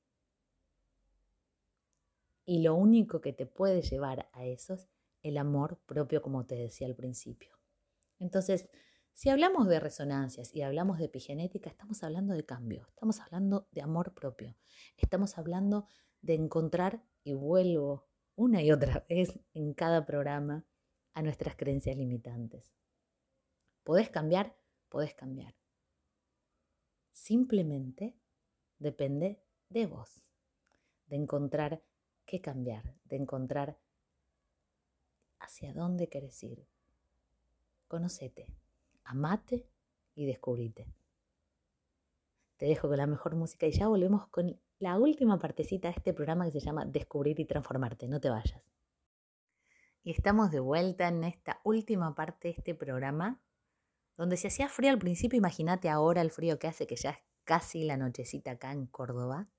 Y 2.43 2.63
lo 2.63 2.73
único 2.73 3.21
que 3.21 3.33
te 3.33 3.45
puede 3.45 3.83
llevar 3.83 4.31
a 4.33 4.45
eso 4.45 4.73
es 4.73 4.89
el 5.21 5.37
amor 5.37 5.79
propio, 5.85 6.23
como 6.23 6.47
te 6.47 6.55
decía 6.55 6.87
al 6.87 6.95
principio. 6.95 7.55
Entonces, 8.17 8.67
si 9.13 9.29
hablamos 9.29 9.67
de 9.67 9.79
resonancias 9.79 10.55
y 10.55 10.63
hablamos 10.63 10.97
de 10.97 11.05
epigenética, 11.05 11.69
estamos 11.69 12.03
hablando 12.03 12.33
de 12.33 12.43
cambio, 12.43 12.87
estamos 12.89 13.19
hablando 13.19 13.67
de 13.69 13.83
amor 13.83 14.15
propio, 14.15 14.57
estamos 14.97 15.37
hablando 15.37 15.85
de 16.23 16.33
encontrar, 16.33 17.03
y 17.23 17.33
vuelvo 17.33 18.07
una 18.33 18.63
y 18.63 18.71
otra 18.71 19.05
vez 19.07 19.39
en 19.53 19.75
cada 19.75 20.07
programa, 20.07 20.65
a 21.13 21.21
nuestras 21.21 21.55
creencias 21.55 21.95
limitantes. 21.95 22.73
¿Podés 23.83 24.09
cambiar? 24.09 24.55
Podés 24.89 25.13
cambiar. 25.13 25.55
Simplemente 27.11 28.15
depende 28.79 29.39
de 29.69 29.85
vos, 29.85 30.23
de 31.07 31.15
encontrar 31.15 31.81
qué 32.25 32.41
cambiar, 32.41 32.95
de 33.05 33.15
encontrar 33.15 33.77
hacia 35.39 35.73
dónde 35.73 36.07
querés 36.09 36.41
ir. 36.43 36.65
Conocete, 37.87 38.47
amate 39.03 39.67
y 40.15 40.25
descubrite. 40.25 40.87
Te 42.57 42.65
dejo 42.67 42.87
con 42.87 42.97
la 42.97 43.07
mejor 43.07 43.35
música 43.35 43.65
y 43.65 43.71
ya 43.71 43.87
volvemos 43.87 44.27
con 44.27 44.59
la 44.79 44.97
última 44.97 45.39
partecita 45.39 45.87
de 45.87 45.95
este 45.95 46.13
programa 46.13 46.45
que 46.45 46.51
se 46.51 46.59
llama 46.59 46.85
Descubrir 46.85 47.39
y 47.39 47.45
Transformarte. 47.45 48.07
No 48.07 48.19
te 48.19 48.29
vayas. 48.29 48.61
Y 50.03 50.11
estamos 50.11 50.51
de 50.51 50.59
vuelta 50.59 51.07
en 51.07 51.23
esta 51.23 51.59
última 51.63 52.15
parte 52.15 52.47
de 52.47 52.53
este 52.55 52.75
programa 52.75 53.39
donde 54.21 54.37
se 54.37 54.49
hacía 54.49 54.69
frío 54.69 54.91
al 54.91 54.99
principio, 54.99 55.35
imagínate 55.35 55.89
ahora 55.89 56.21
el 56.21 56.29
frío 56.29 56.59
que 56.59 56.67
hace, 56.67 56.85
que 56.85 56.95
ya 56.95 57.09
es 57.09 57.17
casi 57.43 57.85
la 57.85 57.97
nochecita 57.97 58.51
acá 58.51 58.71
en 58.71 58.85
Córdoba. 58.85 59.49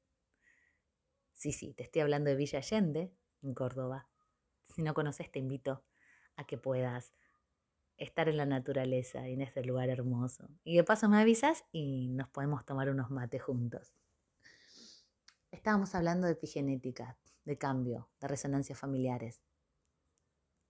Sí, 1.33 1.51
sí, 1.51 1.75
te 1.75 1.83
estoy 1.83 2.03
hablando 2.03 2.31
de 2.31 2.37
Villa 2.37 2.61
Allende, 2.61 3.13
en 3.43 3.55
Córdoba. 3.55 4.07
Si 4.63 4.85
no 4.85 4.95
conoces, 4.95 5.33
te 5.33 5.41
invito 5.41 5.83
a 6.37 6.47
que 6.47 6.59
puedas 6.59 7.13
estar 7.97 8.29
en 8.29 8.37
la 8.37 8.47
naturaleza 8.47 9.29
y 9.29 9.33
en 9.33 9.43
este 9.43 9.65
lugar 9.65 9.89
hermoso. 9.89 10.49
Y 10.63 10.77
de 10.77 10.85
paso 10.85 11.09
me 11.09 11.21
avisas 11.21 11.65
y 11.73 12.11
nos 12.11 12.29
podemos 12.29 12.65
tomar 12.65 12.89
unos 12.89 13.11
mates 13.11 13.43
juntos. 13.43 13.93
Estábamos 15.51 15.97
hablando 15.97 16.29
de 16.29 16.35
epigenética, 16.35 17.19
de 17.45 17.59
cambio, 17.59 18.11
de 18.21 18.29
resonancias 18.29 18.79
familiares. 18.79 19.43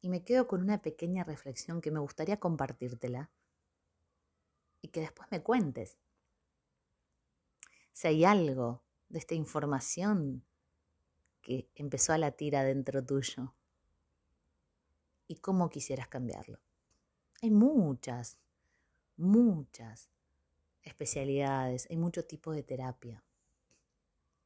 Y 0.01 0.09
me 0.09 0.25
quedo 0.25 0.49
con 0.49 0.63
una 0.63 0.81
pequeña 0.81 1.25
reflexión 1.25 1.83
que 1.83 1.91
me 1.91 2.01
gustaría 2.01 2.41
compartírtela 2.41 3.31
y 4.83 4.89
que 4.89 5.01
después 5.01 5.29
me 5.31 5.43
cuentes. 5.43 5.97
Si 7.93 8.09
hay 8.09 8.25
algo 8.25 8.83
de 9.09 9.21
esta 9.21 9.35
información 9.35 10.45
que 11.41 11.71
empezó 11.75 12.13
a 12.13 12.19
latir 12.19 12.57
adentro 12.57 13.05
tuyo 13.05 13.55
y 15.27 15.37
cómo 15.37 15.71
quisieras 15.71 16.09
cambiarlo. 16.09 16.59
Hay 17.41 17.51
muchas, 17.51 18.39
muchas 19.17 20.11
especialidades, 20.83 21.87
hay 21.91 21.97
mucho 21.97 22.25
tipo 22.25 22.53
de 22.53 22.63
terapia. 22.63 23.25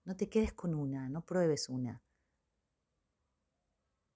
No 0.05 0.17
te 0.17 0.29
quedes 0.29 0.53
con 0.53 0.75
una, 0.75 1.09
no 1.09 1.25
pruebes 1.25 1.69
una. 1.69 2.03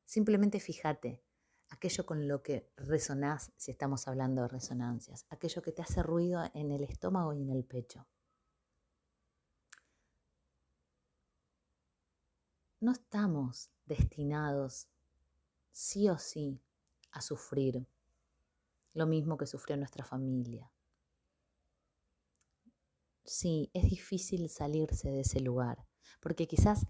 Simplemente 0.04 0.61
fíjate 0.61 1.22
aquello 1.70 2.04
con 2.04 2.28
lo 2.28 2.42
que 2.42 2.70
resonás, 2.76 3.52
si 3.56 3.70
estamos 3.70 4.06
hablando 4.06 4.42
de 4.42 4.48
resonancias, 4.48 5.24
aquello 5.30 5.62
que 5.62 5.72
te 5.72 5.83
hace 5.83 6.02
ruido 6.02 6.42
en 6.54 6.70
el 6.72 6.85
estómago 6.85 7.33
y 7.33 7.42
en 7.42 7.50
el 7.50 7.64
pecho. 7.64 8.06
No 12.80 12.92
estamos 12.92 13.70
destinados 13.87 14.88
sí 15.70 16.09
o 16.09 16.18
sí 16.18 16.61
a 17.12 17.20
sufrir 17.20 17.87
lo 18.94 19.06
mismo 19.06 19.37
que 19.37 19.46
sufrió 19.46 19.76
nuestra 19.76 20.04
familia. 20.04 20.70
Sí, 23.24 23.70
es 23.74 23.85
difícil 23.85 24.48
salirse 24.48 25.11
de 25.11 25.20
ese 25.20 25.40
lugar, 25.40 25.87
porque 26.20 26.48
quizás 26.48 26.87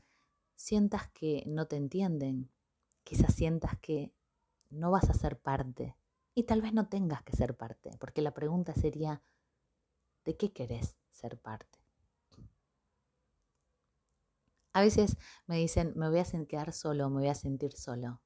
sientas 0.54 1.10
que 1.10 1.42
no 1.46 1.66
te 1.66 1.76
entienden, 1.76 2.50
quizás 3.02 3.34
sientas 3.34 3.78
que 3.80 4.14
no 4.70 4.90
vas 4.90 5.10
a 5.10 5.14
ser 5.14 5.38
parte 5.38 5.96
y 6.34 6.44
tal 6.44 6.62
vez 6.62 6.72
no 6.72 6.88
tengas 6.88 7.22
que 7.22 7.36
ser 7.36 7.56
parte, 7.56 7.90
porque 7.98 8.22
la 8.22 8.32
pregunta 8.32 8.74
sería, 8.74 9.22
¿de 10.24 10.36
qué 10.36 10.52
querés 10.52 10.96
ser 11.10 11.38
parte? 11.38 11.78
A 14.72 14.80
veces 14.80 15.16
me 15.46 15.56
dicen, 15.56 15.92
me 15.96 16.08
voy 16.08 16.20
a 16.20 16.46
quedar 16.46 16.72
solo, 16.72 17.10
me 17.10 17.20
voy 17.20 17.28
a 17.28 17.34
sentir 17.34 17.72
solo. 17.72 18.22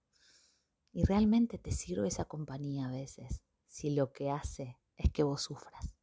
Y 0.93 1.05
realmente 1.05 1.59
te 1.59 1.73
sirve 1.73 2.09
esa 2.09 2.27
compañía 2.27 2.87
a 2.87 2.91
veces 2.91 3.43
si 3.67 3.91
lo 3.91 4.13
que 4.13 4.31
hace 4.31 4.79
es 4.97 5.11
que 5.11 5.23
vos 5.23 5.43
sufras. 5.43 5.97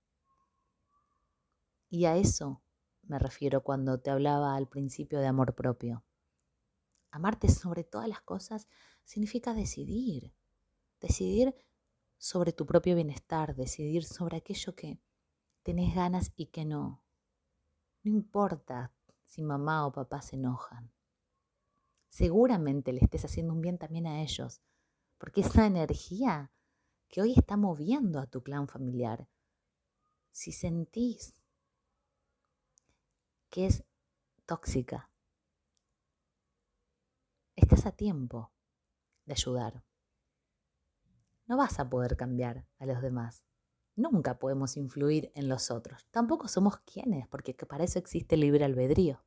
Y 1.90 2.06
a 2.06 2.18
eso 2.18 2.62
me 3.04 3.20
refiero 3.20 3.64
cuando 3.64 4.00
te 4.00 4.10
hablaba 4.10 4.56
al 4.56 4.68
principio 4.68 5.20
de 5.20 5.28
amor 5.28 5.56
propio. 5.56 6.04
Amarte 7.12 7.50
sobre 7.50 7.84
todas 7.84 8.08
las 8.08 8.22
cosas 8.22 8.68
significa 9.04 9.54
decidir, 9.54 10.34
decidir 11.00 11.56
sobre 12.18 12.54
tu 12.54 12.66
propio 12.66 12.96
bienestar, 12.96 13.56
decidir 13.56 14.04
sobre 14.04 14.38
aquello 14.38 14.76
que 14.76 15.00
tenés 15.64 15.96
ganas 15.96 16.32
y 16.36 16.48
que 16.48 16.66
no. 16.66 17.04
No 18.04 18.12
importa 18.12 18.94
si 19.26 19.42
mamá 19.42 19.86
o 19.88 19.92
papá 19.92 20.22
se 20.22 20.36
enojan. 20.36 20.92
Seguramente 22.10 22.94
le 22.94 23.00
estés 23.00 23.26
haciendo 23.26 23.54
un 23.54 23.62
bien 23.62 23.78
también 23.78 24.06
a 24.06 24.22
ellos, 24.22 24.62
porque 25.18 25.42
esa 25.42 25.66
energía 25.66 26.52
que 27.08 27.22
hoy 27.22 27.34
está 27.36 27.58
moviendo 27.58 28.20
a 28.20 28.28
tu 28.28 28.44
clan 28.44 28.68
familiar, 28.68 29.28
si 30.32 30.52
sentís 30.52 31.34
que 33.50 33.66
es 33.66 33.84
tóxica, 34.46 35.10
estás 37.56 37.86
a 37.86 37.92
tiempo 37.92 38.52
de 39.26 39.34
ayudar. 39.34 39.84
No 41.48 41.58
vas 41.58 41.80
a 41.80 41.90
poder 41.90 42.16
cambiar 42.16 42.66
a 42.80 42.86
los 42.86 43.02
demás. 43.02 43.44
Nunca 43.96 44.40
podemos 44.40 44.78
influir 44.78 45.32
en 45.36 45.50
los 45.50 45.70
otros. 45.70 46.08
Tampoco 46.12 46.48
somos 46.48 46.78
quienes, 46.80 47.28
porque 47.28 47.54
para 47.54 47.84
eso 47.84 48.00
existe 48.00 48.36
el 48.36 48.42
libre 48.42 48.64
albedrío. 48.64 49.24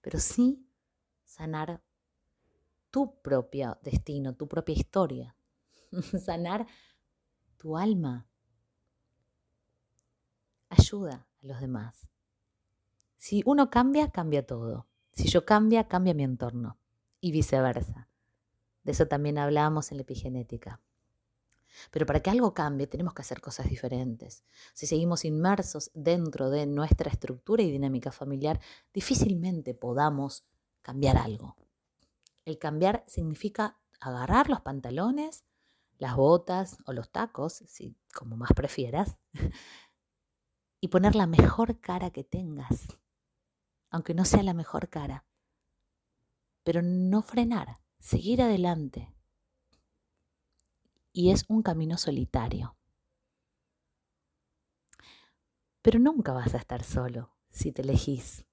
Pero 0.00 0.18
sí 0.18 0.66
sanar 1.24 1.82
tu 2.90 3.20
propio 3.22 3.78
destino, 3.82 4.34
tu 4.34 4.48
propia 4.48 4.74
historia. 4.74 5.36
sanar 6.24 6.66
tu 7.56 7.76
alma. 7.76 8.28
Ayuda 10.68 11.26
a 11.42 11.46
los 11.46 11.60
demás. 11.60 12.08
Si 13.16 13.42
uno 13.46 13.70
cambia, 13.70 14.10
cambia 14.10 14.44
todo. 14.44 14.86
Si 15.12 15.28
yo 15.28 15.44
cambia, 15.44 15.88
cambia 15.88 16.14
mi 16.14 16.24
entorno. 16.24 16.78
Y 17.20 17.32
viceversa. 17.32 18.08
De 18.84 18.92
eso 18.92 19.06
también 19.06 19.38
hablábamos 19.38 19.90
en 19.90 19.98
la 19.98 20.02
epigenética. 20.02 20.80
Pero 21.90 22.06
para 22.06 22.20
que 22.20 22.30
algo 22.30 22.54
cambie, 22.54 22.86
tenemos 22.86 23.14
que 23.14 23.22
hacer 23.22 23.40
cosas 23.40 23.68
diferentes. 23.68 24.44
Si 24.74 24.86
seguimos 24.86 25.24
inmersos 25.24 25.90
dentro 25.94 26.50
de 26.50 26.66
nuestra 26.66 27.10
estructura 27.10 27.62
y 27.62 27.70
dinámica 27.70 28.12
familiar, 28.12 28.60
difícilmente 28.92 29.74
podamos 29.74 30.44
cambiar 30.82 31.16
algo. 31.16 31.56
El 32.44 32.58
cambiar 32.58 33.04
significa 33.06 33.78
agarrar 34.00 34.50
los 34.50 34.60
pantalones, 34.60 35.44
las 35.98 36.14
botas 36.14 36.76
o 36.86 36.92
los 36.92 37.10
tacos, 37.10 37.64
si 37.66 37.96
como 38.12 38.36
más 38.36 38.52
prefieras, 38.54 39.16
y 40.80 40.88
poner 40.88 41.14
la 41.14 41.26
mejor 41.26 41.80
cara 41.80 42.10
que 42.10 42.24
tengas, 42.24 42.86
aunque 43.90 44.12
no 44.12 44.24
sea 44.26 44.42
la 44.42 44.52
mejor 44.52 44.90
cara, 44.90 45.24
pero 46.62 46.82
no 46.82 47.22
frenar, 47.22 47.80
seguir 48.04 48.42
adelante. 48.42 49.12
Y 51.12 51.30
es 51.30 51.44
un 51.48 51.62
camino 51.62 51.96
solitario. 51.96 52.76
Pero 55.82 55.98
nunca 55.98 56.32
vas 56.32 56.54
a 56.54 56.58
estar 56.58 56.82
solo 56.82 57.30
si 57.50 57.72
te 57.72 57.82
elegís. 57.82 58.46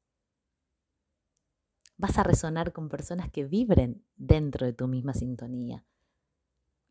Vas 1.97 2.17
a 2.17 2.23
resonar 2.23 2.73
con 2.73 2.89
personas 2.89 3.29
que 3.31 3.45
vibren 3.45 4.03
dentro 4.15 4.65
de 4.65 4.73
tu 4.73 4.87
misma 4.87 5.13
sintonía 5.13 5.85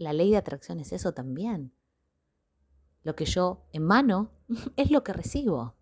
la 0.01 0.15
ley 0.15 0.31
de 0.31 0.39
atracción 0.39 0.81
es 0.81 0.93
eso 0.93 1.13
también. 1.13 1.75
Lo 3.03 3.15
que 3.15 3.27
yo 3.27 3.67
emano 3.73 4.33
es 4.77 4.91
lo 4.91 5.05
que 5.05 5.13
recibo. 5.13 5.77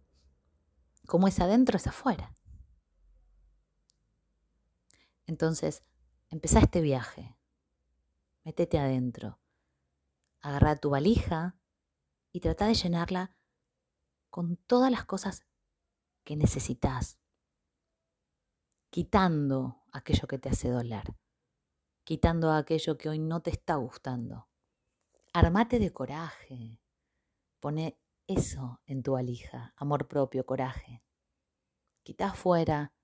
Como 1.07 1.29
es 1.29 1.39
adentro, 1.41 1.77
es 1.77 1.87
afuera. 1.87 2.35
Entonces, 5.27 5.85
empezá 6.31 6.61
este 6.61 6.81
viaje. 6.81 7.37
Métete 8.45 8.79
adentro. 8.79 9.41
Agarra 10.41 10.77
tu 10.77 10.91
valija 10.91 11.59
y 12.33 12.41
trata 12.41 12.67
de 12.67 12.75
llenarla 12.75 13.37
con 14.31 14.57
todas 14.57 14.91
las 14.91 15.05
cosas 15.05 15.47
que 16.25 16.37
necesitas, 16.37 17.19
quitando 18.91 19.83
aquello 19.93 20.29
que 20.29 20.39
te 20.39 20.51
hace 20.51 20.69
doler 20.69 21.15
quitando 22.09 22.53
aquello 22.53 22.97
que 22.97 23.11
hoy 23.11 23.19
no 23.19 23.43
te 23.43 23.51
está 23.51 23.75
gustando. 23.75 24.49
Armate 25.35 25.79
de 25.79 25.93
coraje. 25.93 26.81
Pone 27.61 28.01
eso 28.27 28.81
en 28.87 29.03
tu 29.03 29.13
valija, 29.13 29.75
amor 29.77 30.09
propio, 30.09 30.47
coraje. 30.47 31.05
Quita 32.03 32.29
afuera 32.29 32.95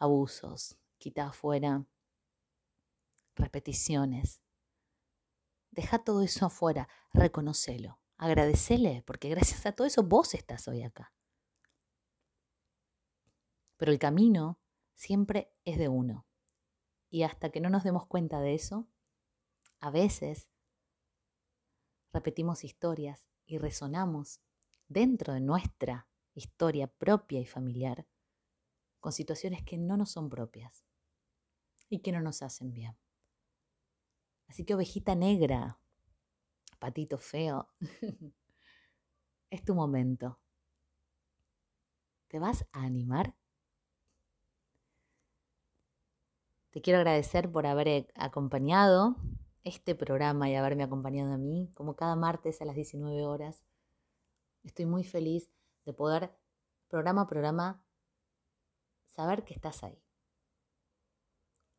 abusos, 0.00 0.80
quita 0.98 1.28
afuera 1.28 1.86
repeticiones. 3.40 4.42
Deja 5.70 5.98
todo 6.04 6.22
eso 6.22 6.46
afuera, 6.46 6.88
reconocelo, 7.12 8.00
agradecele, 8.16 9.02
porque 9.06 9.28
gracias 9.28 9.66
a 9.66 9.72
todo 9.72 9.86
eso 9.86 10.02
vos 10.02 10.34
estás 10.34 10.68
hoy 10.68 10.82
acá. 10.82 11.12
Pero 13.76 13.92
el 13.92 13.98
camino 13.98 14.60
siempre 14.94 15.52
es 15.64 15.78
de 15.78 15.88
uno. 15.88 16.26
Y 17.08 17.22
hasta 17.22 17.50
que 17.50 17.60
no 17.60 17.70
nos 17.70 17.82
demos 17.82 18.06
cuenta 18.06 18.40
de 18.40 18.54
eso, 18.54 18.88
a 19.80 19.90
veces 19.90 20.50
repetimos 22.12 22.64
historias 22.64 23.28
y 23.46 23.58
resonamos 23.58 24.40
dentro 24.88 25.32
de 25.32 25.40
nuestra 25.40 26.08
historia 26.34 26.86
propia 26.88 27.40
y 27.40 27.46
familiar 27.46 28.06
con 29.00 29.12
situaciones 29.12 29.62
que 29.62 29.78
no 29.78 29.96
nos 29.96 30.10
son 30.10 30.28
propias 30.28 30.84
y 31.88 32.00
que 32.00 32.12
no 32.12 32.20
nos 32.20 32.42
hacen 32.42 32.72
bien. 32.72 32.96
Así 34.50 34.64
que 34.64 34.74
ovejita 34.74 35.14
negra, 35.14 35.78
patito 36.80 37.18
feo, 37.18 37.68
es 39.50 39.64
tu 39.64 39.76
momento. 39.76 40.40
¿Te 42.26 42.40
vas 42.40 42.66
a 42.72 42.82
animar? 42.82 43.36
Te 46.70 46.82
quiero 46.82 46.98
agradecer 46.98 47.48
por 47.48 47.64
haber 47.64 48.12
acompañado 48.16 49.14
este 49.62 49.94
programa 49.94 50.50
y 50.50 50.56
haberme 50.56 50.82
acompañado 50.82 51.32
a 51.32 51.38
mí, 51.38 51.70
como 51.74 51.94
cada 51.94 52.16
martes 52.16 52.60
a 52.60 52.64
las 52.64 52.74
19 52.74 53.24
horas. 53.24 53.62
Estoy 54.64 54.84
muy 54.84 55.04
feliz 55.04 55.48
de 55.84 55.92
poder, 55.92 56.32
programa 56.88 57.22
a 57.22 57.28
programa, 57.28 57.84
saber 59.06 59.44
que 59.44 59.54
estás 59.54 59.84
ahí. 59.84 60.02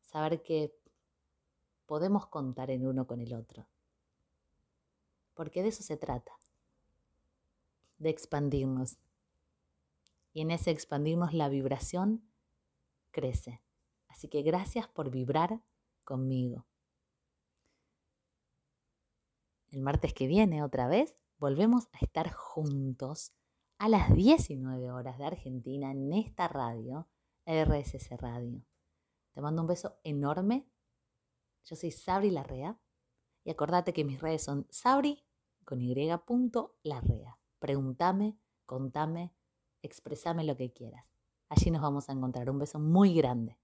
Saber 0.00 0.42
que 0.42 0.81
podemos 1.92 2.26
contar 2.26 2.70
en 2.70 2.86
uno 2.86 3.06
con 3.06 3.20
el 3.20 3.34
otro. 3.34 3.68
Porque 5.34 5.62
de 5.62 5.68
eso 5.68 5.82
se 5.82 5.98
trata. 5.98 6.32
De 7.98 8.08
expandirnos. 8.08 8.96
Y 10.32 10.40
en 10.40 10.52
ese 10.52 10.70
expandirnos 10.70 11.34
la 11.34 11.50
vibración 11.50 12.26
crece. 13.10 13.60
Así 14.08 14.28
que 14.28 14.40
gracias 14.40 14.88
por 14.88 15.10
vibrar 15.10 15.60
conmigo. 16.02 16.64
El 19.68 19.82
martes 19.82 20.14
que 20.14 20.26
viene, 20.26 20.62
otra 20.62 20.88
vez, 20.88 21.18
volvemos 21.36 21.88
a 21.92 21.98
estar 22.00 22.32
juntos 22.32 23.34
a 23.76 23.90
las 23.90 24.14
19 24.14 24.90
horas 24.92 25.18
de 25.18 25.26
Argentina 25.26 25.90
en 25.90 26.10
esta 26.14 26.48
radio, 26.48 27.06
RSS 27.44 28.16
Radio. 28.16 28.64
Te 29.34 29.42
mando 29.42 29.60
un 29.60 29.68
beso 29.68 29.98
enorme. 30.04 30.71
Yo 31.64 31.76
soy 31.76 31.90
Sabri 31.90 32.30
Larrea 32.30 32.78
y 33.44 33.50
acordate 33.50 33.92
que 33.92 34.04
mis 34.04 34.20
redes 34.20 34.44
son 34.44 34.66
sabri 34.70 35.24
con 35.64 35.80
y 35.80 35.94
Larrea. 36.82 37.38
Pregúntame, 37.58 38.36
contame, 38.66 39.34
expresame 39.82 40.44
lo 40.44 40.56
que 40.56 40.72
quieras. 40.72 41.04
Allí 41.48 41.70
nos 41.70 41.82
vamos 41.82 42.08
a 42.08 42.12
encontrar. 42.12 42.50
Un 42.50 42.58
beso 42.58 42.78
muy 42.78 43.14
grande. 43.14 43.58